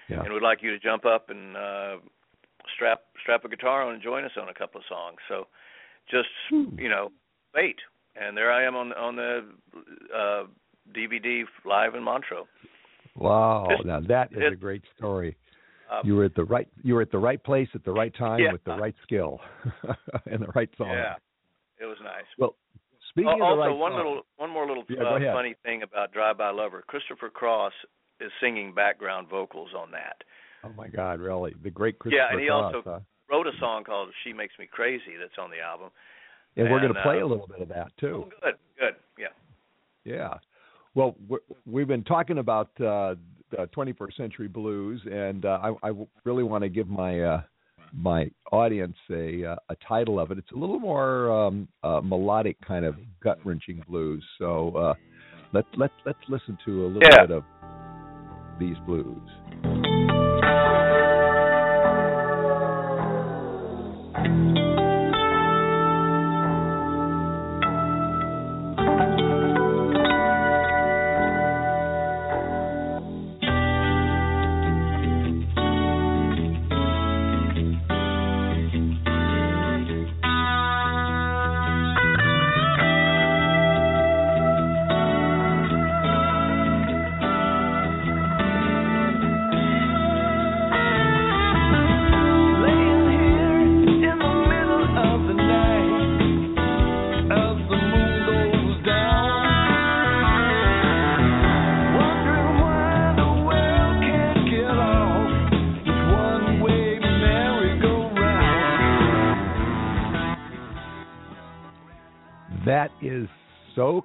[0.08, 0.20] Yeah.
[0.22, 1.96] and we'd like you to jump up and uh,
[2.74, 5.46] strap strap a guitar on and join us on a couple of songs." So
[6.10, 7.10] just you know,
[7.54, 7.76] wait,
[8.16, 9.44] and there I am on on the
[10.14, 10.44] uh,
[10.92, 12.44] DVD live in Montreux.
[13.16, 13.68] Wow.
[13.84, 15.36] Now that is a great story.
[15.90, 18.14] Uh, You were at the right you were at the right place at the right
[18.14, 18.52] time Yeah.
[18.52, 19.40] with the right skill
[20.26, 20.88] and the right song.
[20.88, 21.16] Yeah,
[21.80, 22.24] it was nice.
[22.38, 22.56] Well,
[23.10, 25.54] speaking Al- of the also, right one song- little, one more little Yeah, uh, funny
[25.62, 26.82] thing about Drive By Lover.
[26.86, 27.74] Christopher Cross
[28.20, 30.24] is singing background vocals on that.
[30.64, 31.54] Oh my God, really?
[31.62, 32.30] The great Christopher Cross.
[32.30, 33.00] yeah, and he Cross, also huh?
[33.28, 35.90] wrote a song called "She Makes Me Crazy" that's on the album.
[36.56, 38.24] And we're going to play uh, a little bit of that too.
[38.26, 39.26] Oh, good, good, yeah.
[40.04, 40.34] Yeah.
[40.94, 41.16] Well,
[41.64, 43.14] we've been talking about uh,
[43.50, 45.92] the 21st century blues, and uh, I, I
[46.24, 47.42] really want to give my uh,
[47.94, 50.38] my audience a uh, a title of it.
[50.38, 54.24] It's a little more um, uh, melodic, kind of gut wrenching blues.
[54.38, 54.94] So uh,
[55.52, 57.26] let let let's listen to a little Yeah.
[57.26, 57.44] bit of
[58.58, 59.81] these blues.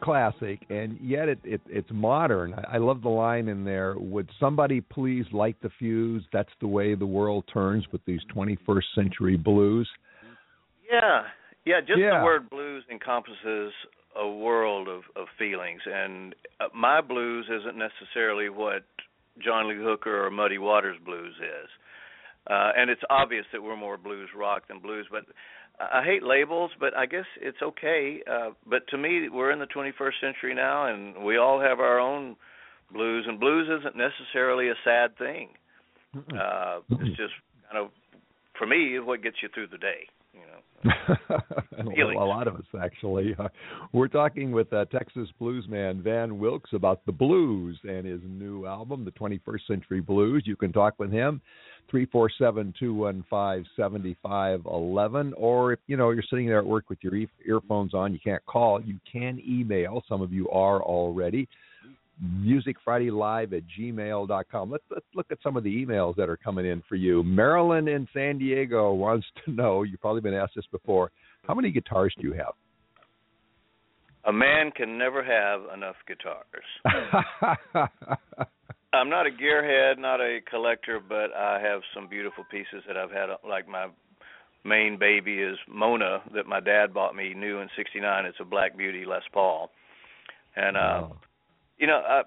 [0.07, 2.53] Classic, and yet it, it it's modern.
[2.53, 3.95] I, I love the line in there.
[3.97, 6.23] Would somebody please light the fuse?
[6.31, 9.89] That's the way the world turns with these 21st century blues.
[10.91, 11.23] Yeah,
[11.65, 11.81] yeah.
[11.81, 12.19] Just Yeah.
[12.19, 13.73] the word blues encompasses
[14.15, 18.83] a world of of feelings, and uh, my blues isn't necessarily what
[19.43, 21.69] John Lee Hooker or Muddy Waters blues is.
[22.49, 25.25] Uh, and it's obvious that we're more blues rock than blues, but
[25.79, 28.19] I hate labels, but I guess it's okay.
[28.29, 31.99] Uh, but to me, we're in the 21st century now, and we all have our
[31.99, 32.35] own
[32.91, 35.49] blues, and blues isn't necessarily a sad thing.
[36.15, 37.33] Uh, it's just
[37.71, 37.91] kind of
[38.57, 40.07] for me what gets you through the day.
[40.33, 42.21] You know.
[42.21, 43.35] a lot of us actually.
[43.37, 43.49] Uh,
[43.93, 49.05] we're talking with uh, Texas bluesman Van Wilks about the blues and his new album,
[49.05, 50.43] The 21st Century Blues.
[50.45, 51.41] You can talk with him
[51.89, 55.33] three four seven two one five seventy five eleven.
[55.33, 58.19] Or if you know you're sitting there at work with your e- earphones on, you
[58.23, 58.81] can't call.
[58.81, 60.03] You can email.
[60.07, 61.47] Some of you are already.
[62.23, 64.71] MusicFridayLive at gmail.com.
[64.71, 67.21] Let's, let's look at some of the emails that are coming in for you.
[67.21, 71.11] Marilyn in San Diego wants to know you've probably been asked this before
[71.47, 72.53] how many guitars do you have?
[74.25, 76.65] A man can never have enough guitars.
[78.97, 83.11] I'm not a gearhead, not a collector, but I have some beautiful pieces that I've
[83.11, 83.27] had.
[83.47, 83.87] Like my
[84.63, 88.25] main baby is Mona that my dad bought me new in '69.
[88.25, 89.71] It's a Black Beauty Les Paul,
[90.55, 91.17] and uh, Wow.
[91.77, 92.23] you know, uh,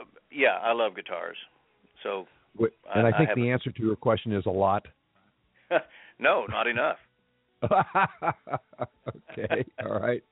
[0.00, 1.36] uh, yeah, I love guitars.
[2.02, 2.26] So
[2.58, 4.86] and I I- I think have the answer to your question is a lot.
[6.18, 6.98] no, not enough.
[9.32, 10.22] okay, all right.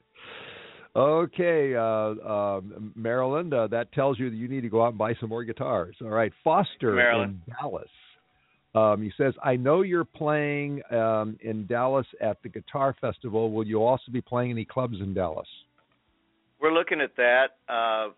[0.96, 2.60] Okay, uh, uh,
[2.94, 5.44] Marilyn, uh, that tells you that you need to go out and buy some more
[5.44, 5.94] guitars.
[6.00, 7.42] All right, Foster Maryland.
[7.46, 7.88] in Dallas.
[8.74, 13.52] Um, he says, I know you're playing um, in Dallas at the Guitar Festival.
[13.52, 15.48] Will you also be playing any clubs in Dallas?
[16.60, 17.56] We're looking at that.
[17.68, 18.08] Uh,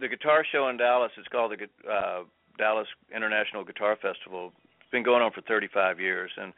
[0.00, 2.22] the guitar show in Dallas is called the uh,
[2.56, 4.52] Dallas International Guitar Festival.
[4.80, 6.52] It's been going on for 35 years, and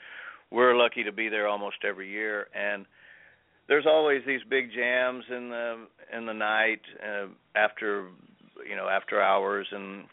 [0.51, 2.49] we're lucky to be there almost every year.
[2.55, 2.85] And
[3.69, 5.87] there's always these big jams in the
[6.17, 8.09] in the night uh, after
[8.69, 10.05] you know after hours and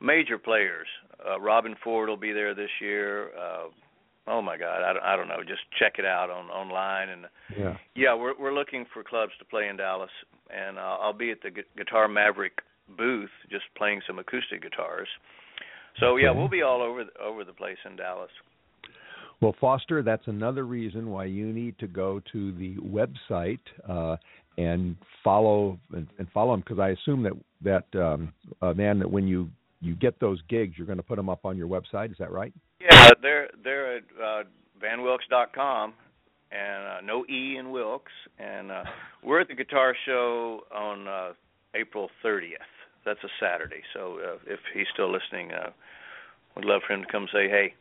[0.00, 0.86] major players.
[1.24, 3.30] Uh, Robben Ford will be there this year.
[3.36, 3.68] Uh,
[4.28, 5.42] oh my God, I don't, I don't know.
[5.46, 7.26] Just check it out on online and
[7.58, 7.76] Yeah.
[7.94, 10.10] yeah, we're we're looking for clubs to play in Dallas,
[10.50, 12.58] and uh, I'll be at the Gu- Guitar Maverick
[12.96, 15.08] booth, just playing some acoustic guitars.
[16.00, 18.30] So yeah, we'll be all over the, over the place in Dallas.
[19.40, 24.16] Well, Foster, that's another reason why you need to go to the website uh,
[24.56, 27.32] and follow and, and follow him because I assume that
[27.62, 28.32] that um,
[28.62, 29.48] uh, man that when you
[29.80, 32.10] you get those gigs, you're going to put them up on your website.
[32.10, 32.52] Is that right?
[32.80, 34.42] Yeah, they're they're at uh,
[34.82, 35.94] vanwilks.com
[36.50, 38.84] and uh, no e in Wilks, and uh,
[39.22, 41.32] we're at the guitar show on uh,
[41.74, 42.56] April 30th.
[43.04, 45.70] That's a Saturday, so uh, if he's still listening, uh,
[46.56, 47.74] would love for him to come say hey.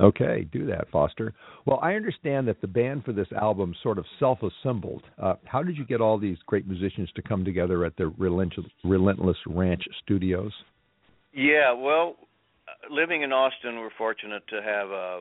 [0.00, 1.34] Okay, do that, Foster.
[1.66, 5.02] Well, I understand that the band for this album sort of self-assembled.
[5.22, 8.66] Uh, how did you get all these great musicians to come together at the Relentless,
[8.82, 10.52] Relentless Ranch Studios?
[11.34, 12.16] Yeah, well,
[12.66, 15.20] uh, living in Austin, we're fortunate to have a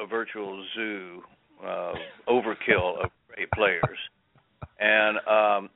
[0.00, 1.20] a virtual zoo,
[1.66, 1.92] uh,
[2.28, 3.98] overkill of great players,
[4.78, 5.70] and um,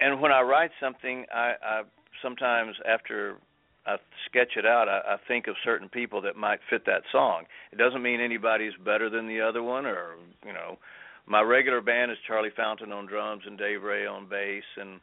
[0.00, 1.82] and when I write something, I, I
[2.22, 3.38] sometimes after
[3.86, 7.44] I sketch it out, I, I think of certain people that might fit that song.
[7.72, 10.16] It doesn't mean anybody's better than the other one, or
[10.46, 10.78] you know,
[11.26, 15.00] my regular band is Charlie Fountain on drums and Dave Ray on bass, and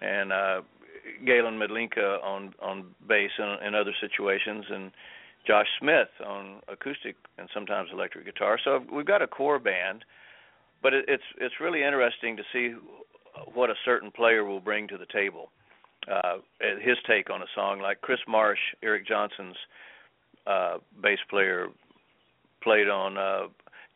[0.00, 0.60] and uh
[1.24, 4.90] Galen Medlinka on on bass in, in other situations, and
[5.46, 8.58] Josh Smith on acoustic and sometimes electric guitar.
[8.62, 10.04] So we've got a core band,
[10.82, 12.74] but it, it's it's really interesting to see
[13.54, 15.50] what a certain player will bring to the table.
[16.10, 16.38] Uh,
[16.80, 19.56] his take on a song, like Chris Maresh, Eric Johnson's
[20.46, 21.68] uh, bass player,
[22.62, 23.46] played on uh,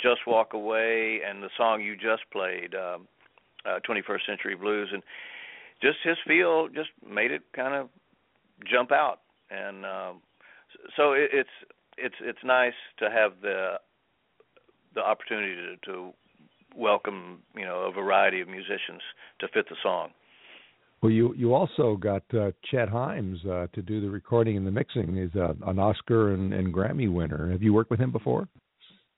[0.01, 3.09] "Just Walk Away" and the song you just played, um,
[3.67, 5.03] uh, "21st Century Blues," and
[5.83, 7.89] just his feel just made it kind of
[8.71, 9.21] jump out.
[9.51, 10.23] And um
[10.97, 11.57] so it, it's
[11.97, 13.75] it's it's nice to have the
[14.95, 16.13] the opportunity to, to
[16.77, 19.03] welcome you know a variety of musicians
[19.41, 20.11] to fit the song
[21.03, 24.71] Well, you you also got uh, Chet Himes uh, to do the recording and the
[24.71, 25.17] mixing.
[25.17, 27.51] He's uh, an Oscar and, and Grammy winner.
[27.53, 28.49] Have you worked with him before?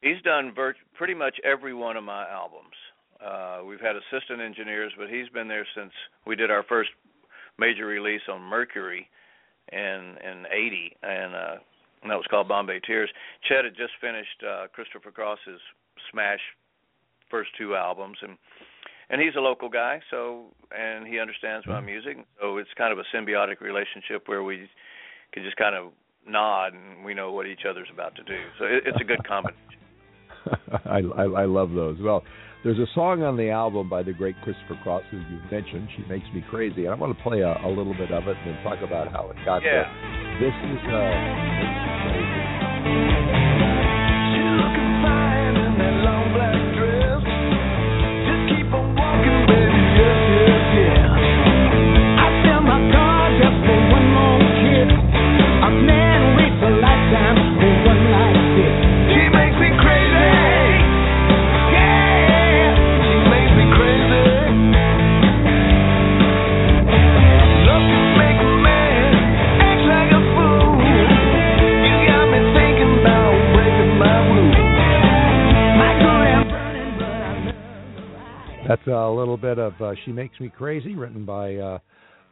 [0.02, 2.74] he's done virt- pretty much every one of my albums
[3.24, 5.92] uh we've had assistant engineers but he's been there since
[6.26, 6.90] we did our first
[7.58, 9.08] major release on mercury
[9.72, 11.54] in in 80 and uh
[12.02, 13.10] and that was called bombay tears
[13.48, 15.60] chet had just finished uh christopher cross's
[16.10, 16.40] smash
[17.30, 18.36] first two albums and
[19.10, 20.44] and he's a local guy so
[20.76, 24.68] and he understands my music so it's kind of a symbiotic relationship where we
[25.32, 25.92] can just kind of
[26.28, 29.26] nod and we know what each other's about to do so it, it's a good
[29.26, 29.60] combination
[30.86, 31.98] I, I I love those.
[32.00, 32.22] Well,
[32.62, 35.88] there's a song on the album by the great Christopher Cross who you mentioned.
[35.96, 38.36] She makes me crazy, and I want to play a, a little bit of it
[38.44, 39.82] and then talk about how it got Yeah.
[39.82, 40.40] there.
[40.40, 41.14] This is uh,
[41.58, 41.92] makes me
[43.34, 43.45] crazy.
[78.70, 81.78] Uh, a little bit of uh, "She Makes Me Crazy," written by uh,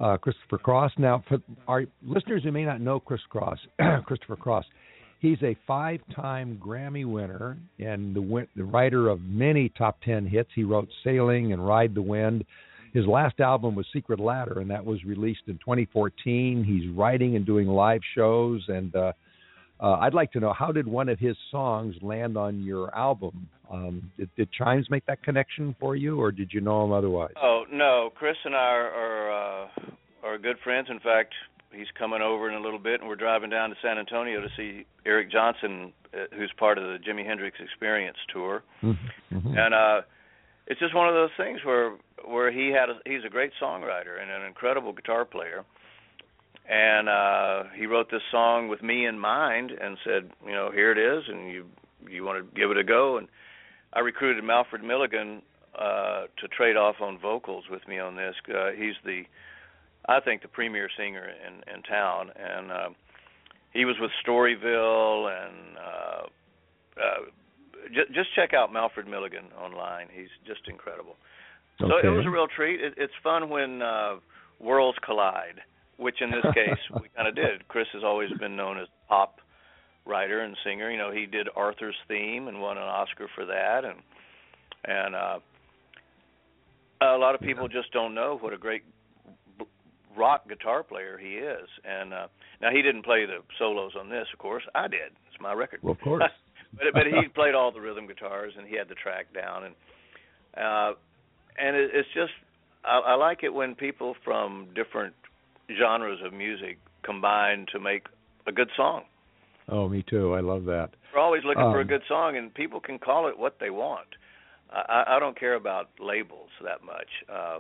[0.01, 0.93] uh, Christopher Cross.
[0.99, 3.59] Now, for our listeners who may not know Chris Cross,
[4.05, 4.65] Christopher Cross,
[5.21, 10.51] he's a five-time Grammy winner and the, the writer of many top ten hits.
[10.55, 12.45] He wrote "Sailing" and "Ride the Wind."
[12.93, 16.65] His last album was Secret Ladder, and that was released in 2014.
[16.65, 19.13] He's writing and doing live shows, and uh,
[19.85, 23.49] uh, I'd like to know how did one of his songs land on your album?
[23.71, 27.35] Um, did, did Chimes make that connection for you, or did you know him otherwise?
[27.43, 29.69] Oh no, Chris and I are are, uh,
[30.23, 30.89] are good friends.
[30.91, 31.35] In fact,
[31.71, 34.49] he's coming over in a little bit, and we're driving down to San Antonio to
[34.57, 38.63] see Eric Johnson, uh, who's part of the Jimi Hendrix Experience tour.
[38.83, 39.59] Mm-hmm.
[39.59, 40.01] And uh,
[40.67, 44.21] it's just one of those things where where he had a, he's a great songwriter
[44.21, 45.63] and an incredible guitar player.
[46.69, 50.91] And uh he wrote this song with me in mind and said, you know, here
[50.93, 51.67] it is and you
[52.09, 53.29] you want to give it a go and
[53.93, 55.43] I recruited Malfred Milligan
[55.79, 58.35] uh to trade off on vocals with me on this.
[58.49, 59.23] Uh he's the
[60.09, 62.89] I think the premier singer in in town and uh
[63.73, 66.23] he was with Storyville and uh
[67.01, 67.25] uh
[67.93, 70.07] just, just check out Malfred Milligan online.
[70.13, 71.17] He's just incredible.
[71.79, 72.81] So it was a real treat.
[72.81, 74.17] It, it's fun when uh,
[74.61, 75.61] worlds collide,
[75.97, 77.67] which in this case we kind of did.
[77.69, 79.39] Chris has always been known as pop
[80.07, 80.91] writer and singer.
[80.91, 84.01] You know, he did Arthur's theme and won an Oscar for that, and
[84.85, 85.39] and uh,
[87.01, 88.83] a lot of people just don't know what a great
[89.59, 89.65] b-
[90.17, 91.69] rock guitar player he is.
[91.85, 92.27] And uh,
[92.61, 94.63] now he didn't play the solos on this, of course.
[94.75, 95.13] I did.
[95.29, 95.81] It's my record.
[95.83, 96.23] Well, of course.
[96.75, 99.75] but but he played all the rhythm guitars and he had the track down and
[100.57, 100.93] uh
[101.59, 102.33] and it, it's just
[102.85, 105.15] I, I like it when people from different
[105.79, 108.07] genres of music combine to make
[108.47, 109.03] a good song.
[109.69, 110.35] Oh, me too.
[110.35, 110.91] I love that.
[111.15, 113.71] We're always looking for a Um, good song, and people can call it what they
[113.71, 114.09] want.
[114.71, 117.09] I, I don't care about labels that much.
[117.33, 117.59] Uh,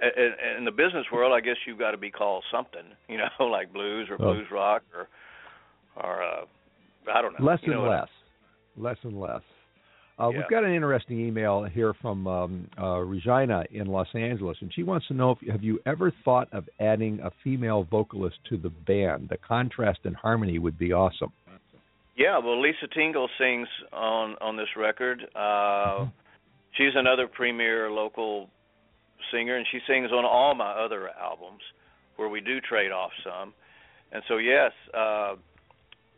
[0.00, 3.44] in, in the business world, I guess you've got to be called something, you know,
[3.46, 4.32] like blues or Oh.
[4.34, 5.08] blues rock or
[5.96, 6.44] or uh,
[7.12, 7.44] I don't know.
[7.46, 8.08] Less you and know what I- less.
[8.78, 9.40] Less and less.
[10.18, 10.38] Uh, Yeah.
[10.38, 14.82] We've got an interesting email here from um, uh, Regina in Los Angeles, and she
[14.82, 18.70] wants to know if have you ever thought of adding a female vocalist to the
[18.70, 19.28] band?
[19.28, 21.32] The contrast and harmony would be awesome.
[22.16, 25.20] Yeah, well, Lisa Tingle sings on on this record.
[25.34, 26.06] Uh,
[26.72, 28.48] she's another premier local
[29.30, 31.60] singer, and she sings on all my other albums,
[32.16, 33.52] where we do trade off some.
[34.12, 35.34] And so, yes, uh,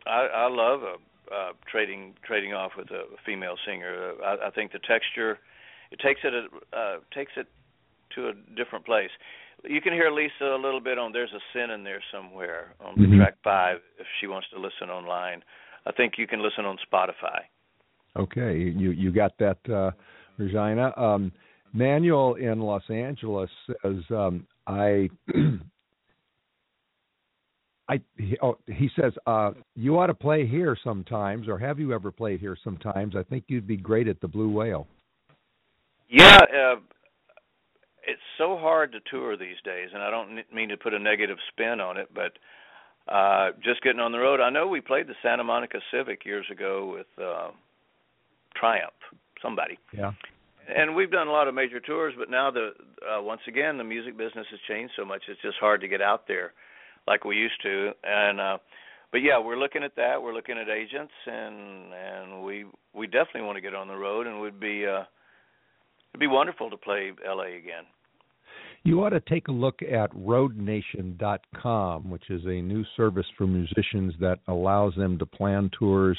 [0.07, 0.97] I, I love uh
[1.33, 4.13] uh, trading trading off with a female singer.
[4.21, 5.39] Uh, I, I think the texture
[5.91, 7.47] it takes it a, uh, takes it
[8.15, 9.09] to a different place.
[9.63, 12.95] You can hear Lisa a little bit on "There's a Sin in There Somewhere" on
[12.95, 13.17] Mhm.
[13.17, 15.43] track five if she wants to listen online.
[15.85, 17.41] I think you can listen on Spotify.
[18.15, 19.91] Okay, you you got that, uh,
[20.37, 20.93] Regina.
[20.97, 21.31] Um,
[21.73, 23.51] Manuel in Los Angeles
[23.81, 25.09] says, um, "I."
[27.89, 31.91] I he, oh, he says uh, you ought to play here sometimes, or have you
[31.91, 33.15] ever played here sometimes?
[33.15, 34.87] I think you'd be great at the Blue Whale.
[36.07, 36.75] Yeah, uh,
[38.07, 41.37] it's so hard to tour these days, and I don't mean to put a negative
[41.51, 42.33] spin on it, but
[43.11, 44.39] uh just getting on the road.
[44.39, 47.49] I know we played the Santa Monica Civic years ago with uh
[48.55, 48.93] Triumph,
[49.41, 49.79] somebody.
[49.93, 50.11] Yeah.
[50.67, 52.71] And we've done a lot of major tours, but now the
[53.01, 55.23] uh, once again the music business has changed so much.
[55.27, 56.53] It's just hard to get out there
[57.09, 57.91] like we used to.
[58.05, 58.57] And uh
[59.11, 60.21] but yeah, we're looking at that.
[60.21, 64.27] We're looking at agents and and we we definitely want to get on the road
[64.27, 65.03] and would be uh
[66.11, 67.83] it'd be wonderful to play LA again.
[68.83, 74.13] You ought to take a look at roadnation.com, which is a new service for musicians
[74.21, 76.17] that allows them to plan tours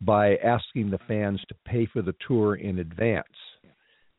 [0.00, 3.26] by asking the fans to pay for the tour in advance.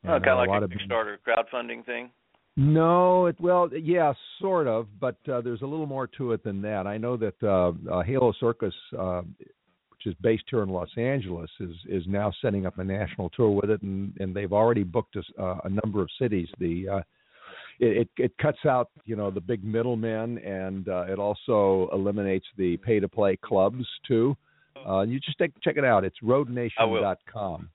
[0.03, 2.11] And kind of like a Kickstarter crowdfunding thing.
[2.57, 6.61] No, it well, yeah, sort of, but uh, there's a little more to it than
[6.63, 6.87] that.
[6.87, 9.21] I know that uh, uh, Halo Circus, uh,
[9.89, 13.49] which is based here in Los Angeles, is is now setting up a national tour
[13.49, 16.49] with it, and, and they've already booked us uh, a number of cities.
[16.59, 16.97] The uh,
[17.79, 22.47] it, it it cuts out you know the big middlemen, and uh, it also eliminates
[22.57, 24.35] the pay to play clubs too.
[24.87, 26.05] Uh, you just take, check it out.
[26.05, 27.69] It's roadnation.com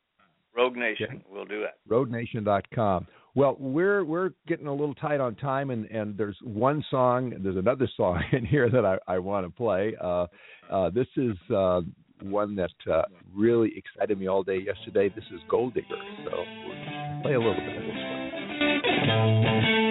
[0.57, 1.79] Rogue Nation, we'll do that.
[1.89, 3.07] roadnation.com.
[3.37, 7.57] Well, we're we're getting a little tight on time, and and there's one song, there's
[7.57, 9.95] another song in here that I I want to play.
[10.01, 10.27] Uh,
[10.71, 11.81] uh, this is uh,
[12.23, 13.03] one that uh,
[13.35, 15.09] really excited me all day yesterday.
[15.09, 15.89] This is Gold Digger,
[16.25, 19.84] so we'll play a little bit of this one.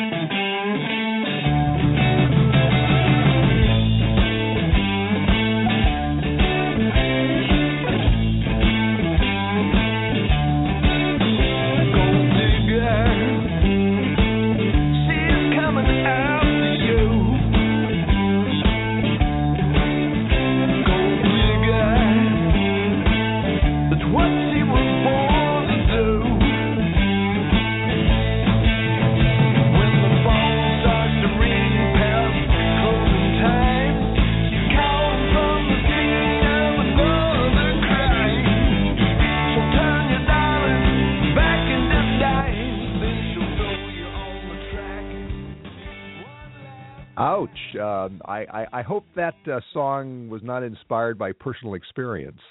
[47.18, 47.50] Ouch!
[47.76, 52.42] Um, I, I I hope that uh, song was not inspired by personal experience.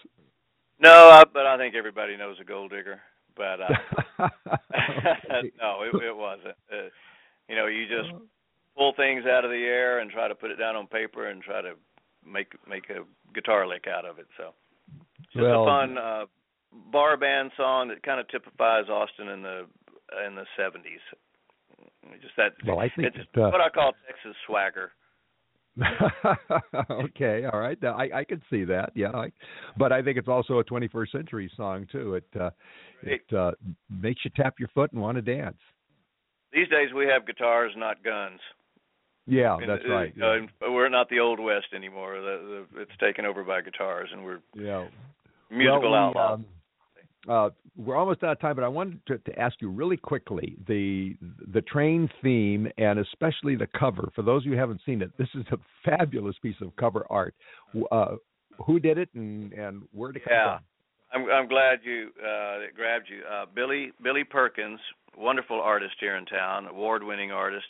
[0.79, 3.01] No, uh, but I think everybody knows a gold digger.
[3.37, 3.69] But uh,
[5.61, 6.55] no, it, it wasn't.
[6.71, 6.91] Uh,
[7.49, 8.13] you know, you just
[8.77, 11.43] pull things out of the air and try to put it down on paper and
[11.43, 11.75] try to
[12.27, 13.05] make make a
[13.35, 14.27] guitar lick out of it.
[14.37, 14.55] So
[15.19, 16.25] it's just well, a fun uh,
[16.91, 19.67] bar band song that kind of typifies Austin in the
[20.27, 21.01] in the seventies.
[22.21, 22.53] Just that.
[22.67, 24.93] Well, I think it's uh, what I call Texas swagger.
[26.91, 27.81] okay, all right.
[27.81, 28.91] Now, I I can see that.
[28.95, 29.33] Yeah, I,
[29.79, 32.17] but I think it's also a 21st century song too.
[32.17, 32.51] It uh,
[33.03, 33.53] it uh,
[33.89, 35.57] makes you tap your foot and want to dance.
[36.53, 38.41] These days we have guitars, not guns.
[39.27, 40.13] Yeah, And, that's uh, right.
[40.21, 40.47] Uh, Yeah.
[40.69, 42.21] we're not the old west anymore.
[42.21, 44.87] The, the, it's taken over by guitars, and we're yeah.
[45.49, 46.39] musical well, we, outlaws.
[46.41, 46.47] um,
[47.29, 50.57] uh, we're almost out of time, but I wanted to, to ask you really quickly
[50.67, 51.17] the
[51.53, 54.11] the train theme and especially the cover.
[54.15, 57.07] For those of you who haven't seen it, this is a fabulous piece of cover
[57.11, 57.35] art.
[57.91, 58.17] Uh,
[58.67, 60.59] who did it and and where did it come Yeah.
[60.59, 60.65] from?
[61.15, 63.23] I'm I'm glad you uh it grabbed you.
[63.31, 64.81] Uh Billy Billy Perkins,
[65.17, 67.67] wonderful artist here in town, award-winning artist,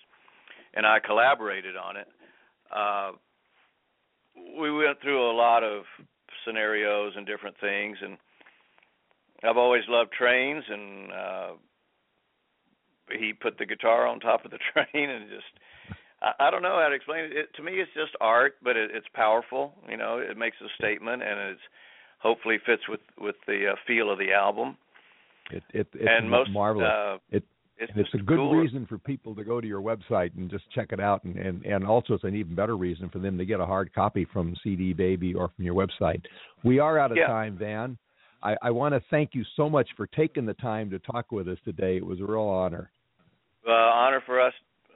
[0.74, 2.09] and I collaborated on it.
[2.74, 3.12] Uh
[4.61, 5.82] we went through a lot of
[6.46, 8.16] scenarios and different things and
[9.45, 11.53] I've always loved trains and uh
[13.18, 15.45] he put the guitar on top of the train and just
[16.22, 17.32] I, I don't know how to explain it.
[17.32, 17.55] it.
[17.57, 19.74] To me, it's just art, but it, it's powerful.
[19.88, 21.61] You know, it makes a statement, and it's
[22.20, 24.76] hopefully fits with with the uh, feel of the album.
[25.51, 26.88] It, it it's and most marvelous.
[26.88, 27.45] Uh, it
[27.78, 28.61] it's, it's a good cool.
[28.61, 31.64] reason for people to go to your website and just check it out, and, and
[31.64, 34.55] and also it's an even better reason for them to get a hard copy from
[34.62, 36.22] CD Baby or from your website.
[36.62, 37.26] We are out of Yeah.
[37.26, 37.99] time, Van.
[38.43, 41.49] I, I want to thank you so much for taking the time to talk with
[41.49, 41.97] us today.
[41.97, 42.90] It was a real honor.
[43.66, 44.53] uh, honor for us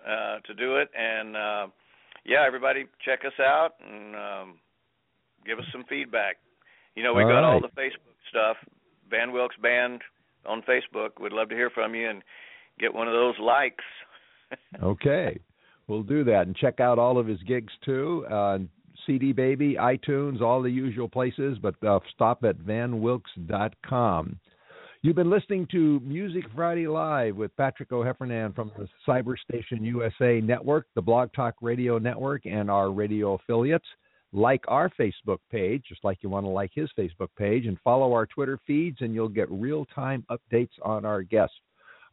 [0.07, 1.67] uh, to do it, and uh,
[2.25, 4.59] yeah, everybody check us out and um,
[5.47, 6.37] give us some feedback.
[6.95, 8.57] You know, we All got all the Facebook stuff.
[9.11, 10.01] Van Wilks Band
[10.45, 11.21] on Facebook.
[11.21, 12.23] We'd love to hear from you and
[12.81, 13.85] get one of those likes.
[14.81, 15.41] Okay,
[15.89, 18.25] we'll do that and check out all of his gigs too.
[18.31, 18.59] Uh,
[19.07, 24.39] CD Baby, iTunes, all the usual places, but uh, stop at vanwilks.com.
[25.03, 30.87] You've been listening to Music Friday Live with Patrick O'Heffernan from the Cyberstation USA Network,
[30.95, 33.87] the Blog Talk Radio Network, and our radio affiliates.
[34.33, 38.13] Like our Facebook page, just like you want to like his Facebook page, and follow
[38.13, 41.55] our Twitter feeds, and you'll get real time updates on our guests.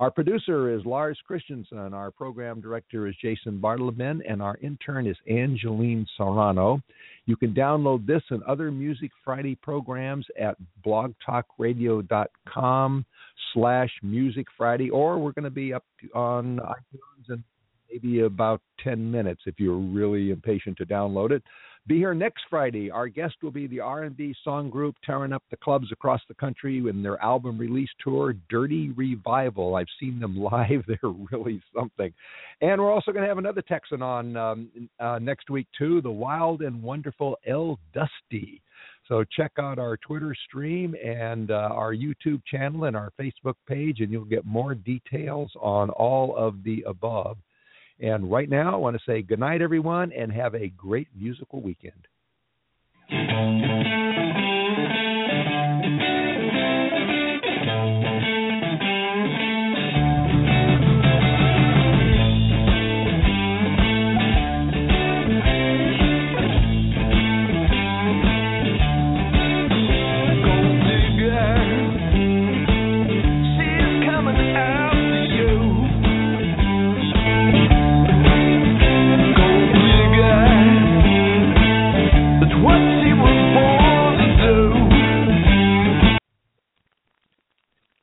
[0.04, 1.94] Our producer is Lars Christensen.
[1.94, 6.82] Our program director is Jason Bartleman, and our intern is Angeline Serrano.
[7.26, 13.06] You can download this and other Music Friday programs at blogtalkradio.com
[13.54, 17.42] slash Music Friday, or we're going to be up on iTunes in
[17.90, 21.44] maybe about 10 minutes if you're really impatient to download it.
[21.86, 22.90] Be here next Friday.
[22.90, 26.78] Our guest will be the R&B song group tearing up the clubs across the country
[26.78, 29.76] in their album release tour, Dirty Revival.
[29.76, 32.14] I've seen them live; they're really something.
[32.62, 34.70] And we're also going to have another Texan on um,
[35.02, 38.62] uh, next week too, the wild and wonderful El Dusty.
[39.10, 44.00] So check out our Twitter stream and uh, our YouTube channel and our Facebook page,
[44.00, 47.36] and you'll get more details on all of the above.
[48.00, 51.62] And right now, I want to say good night, everyone, and have a great musical
[51.62, 52.08] weekend.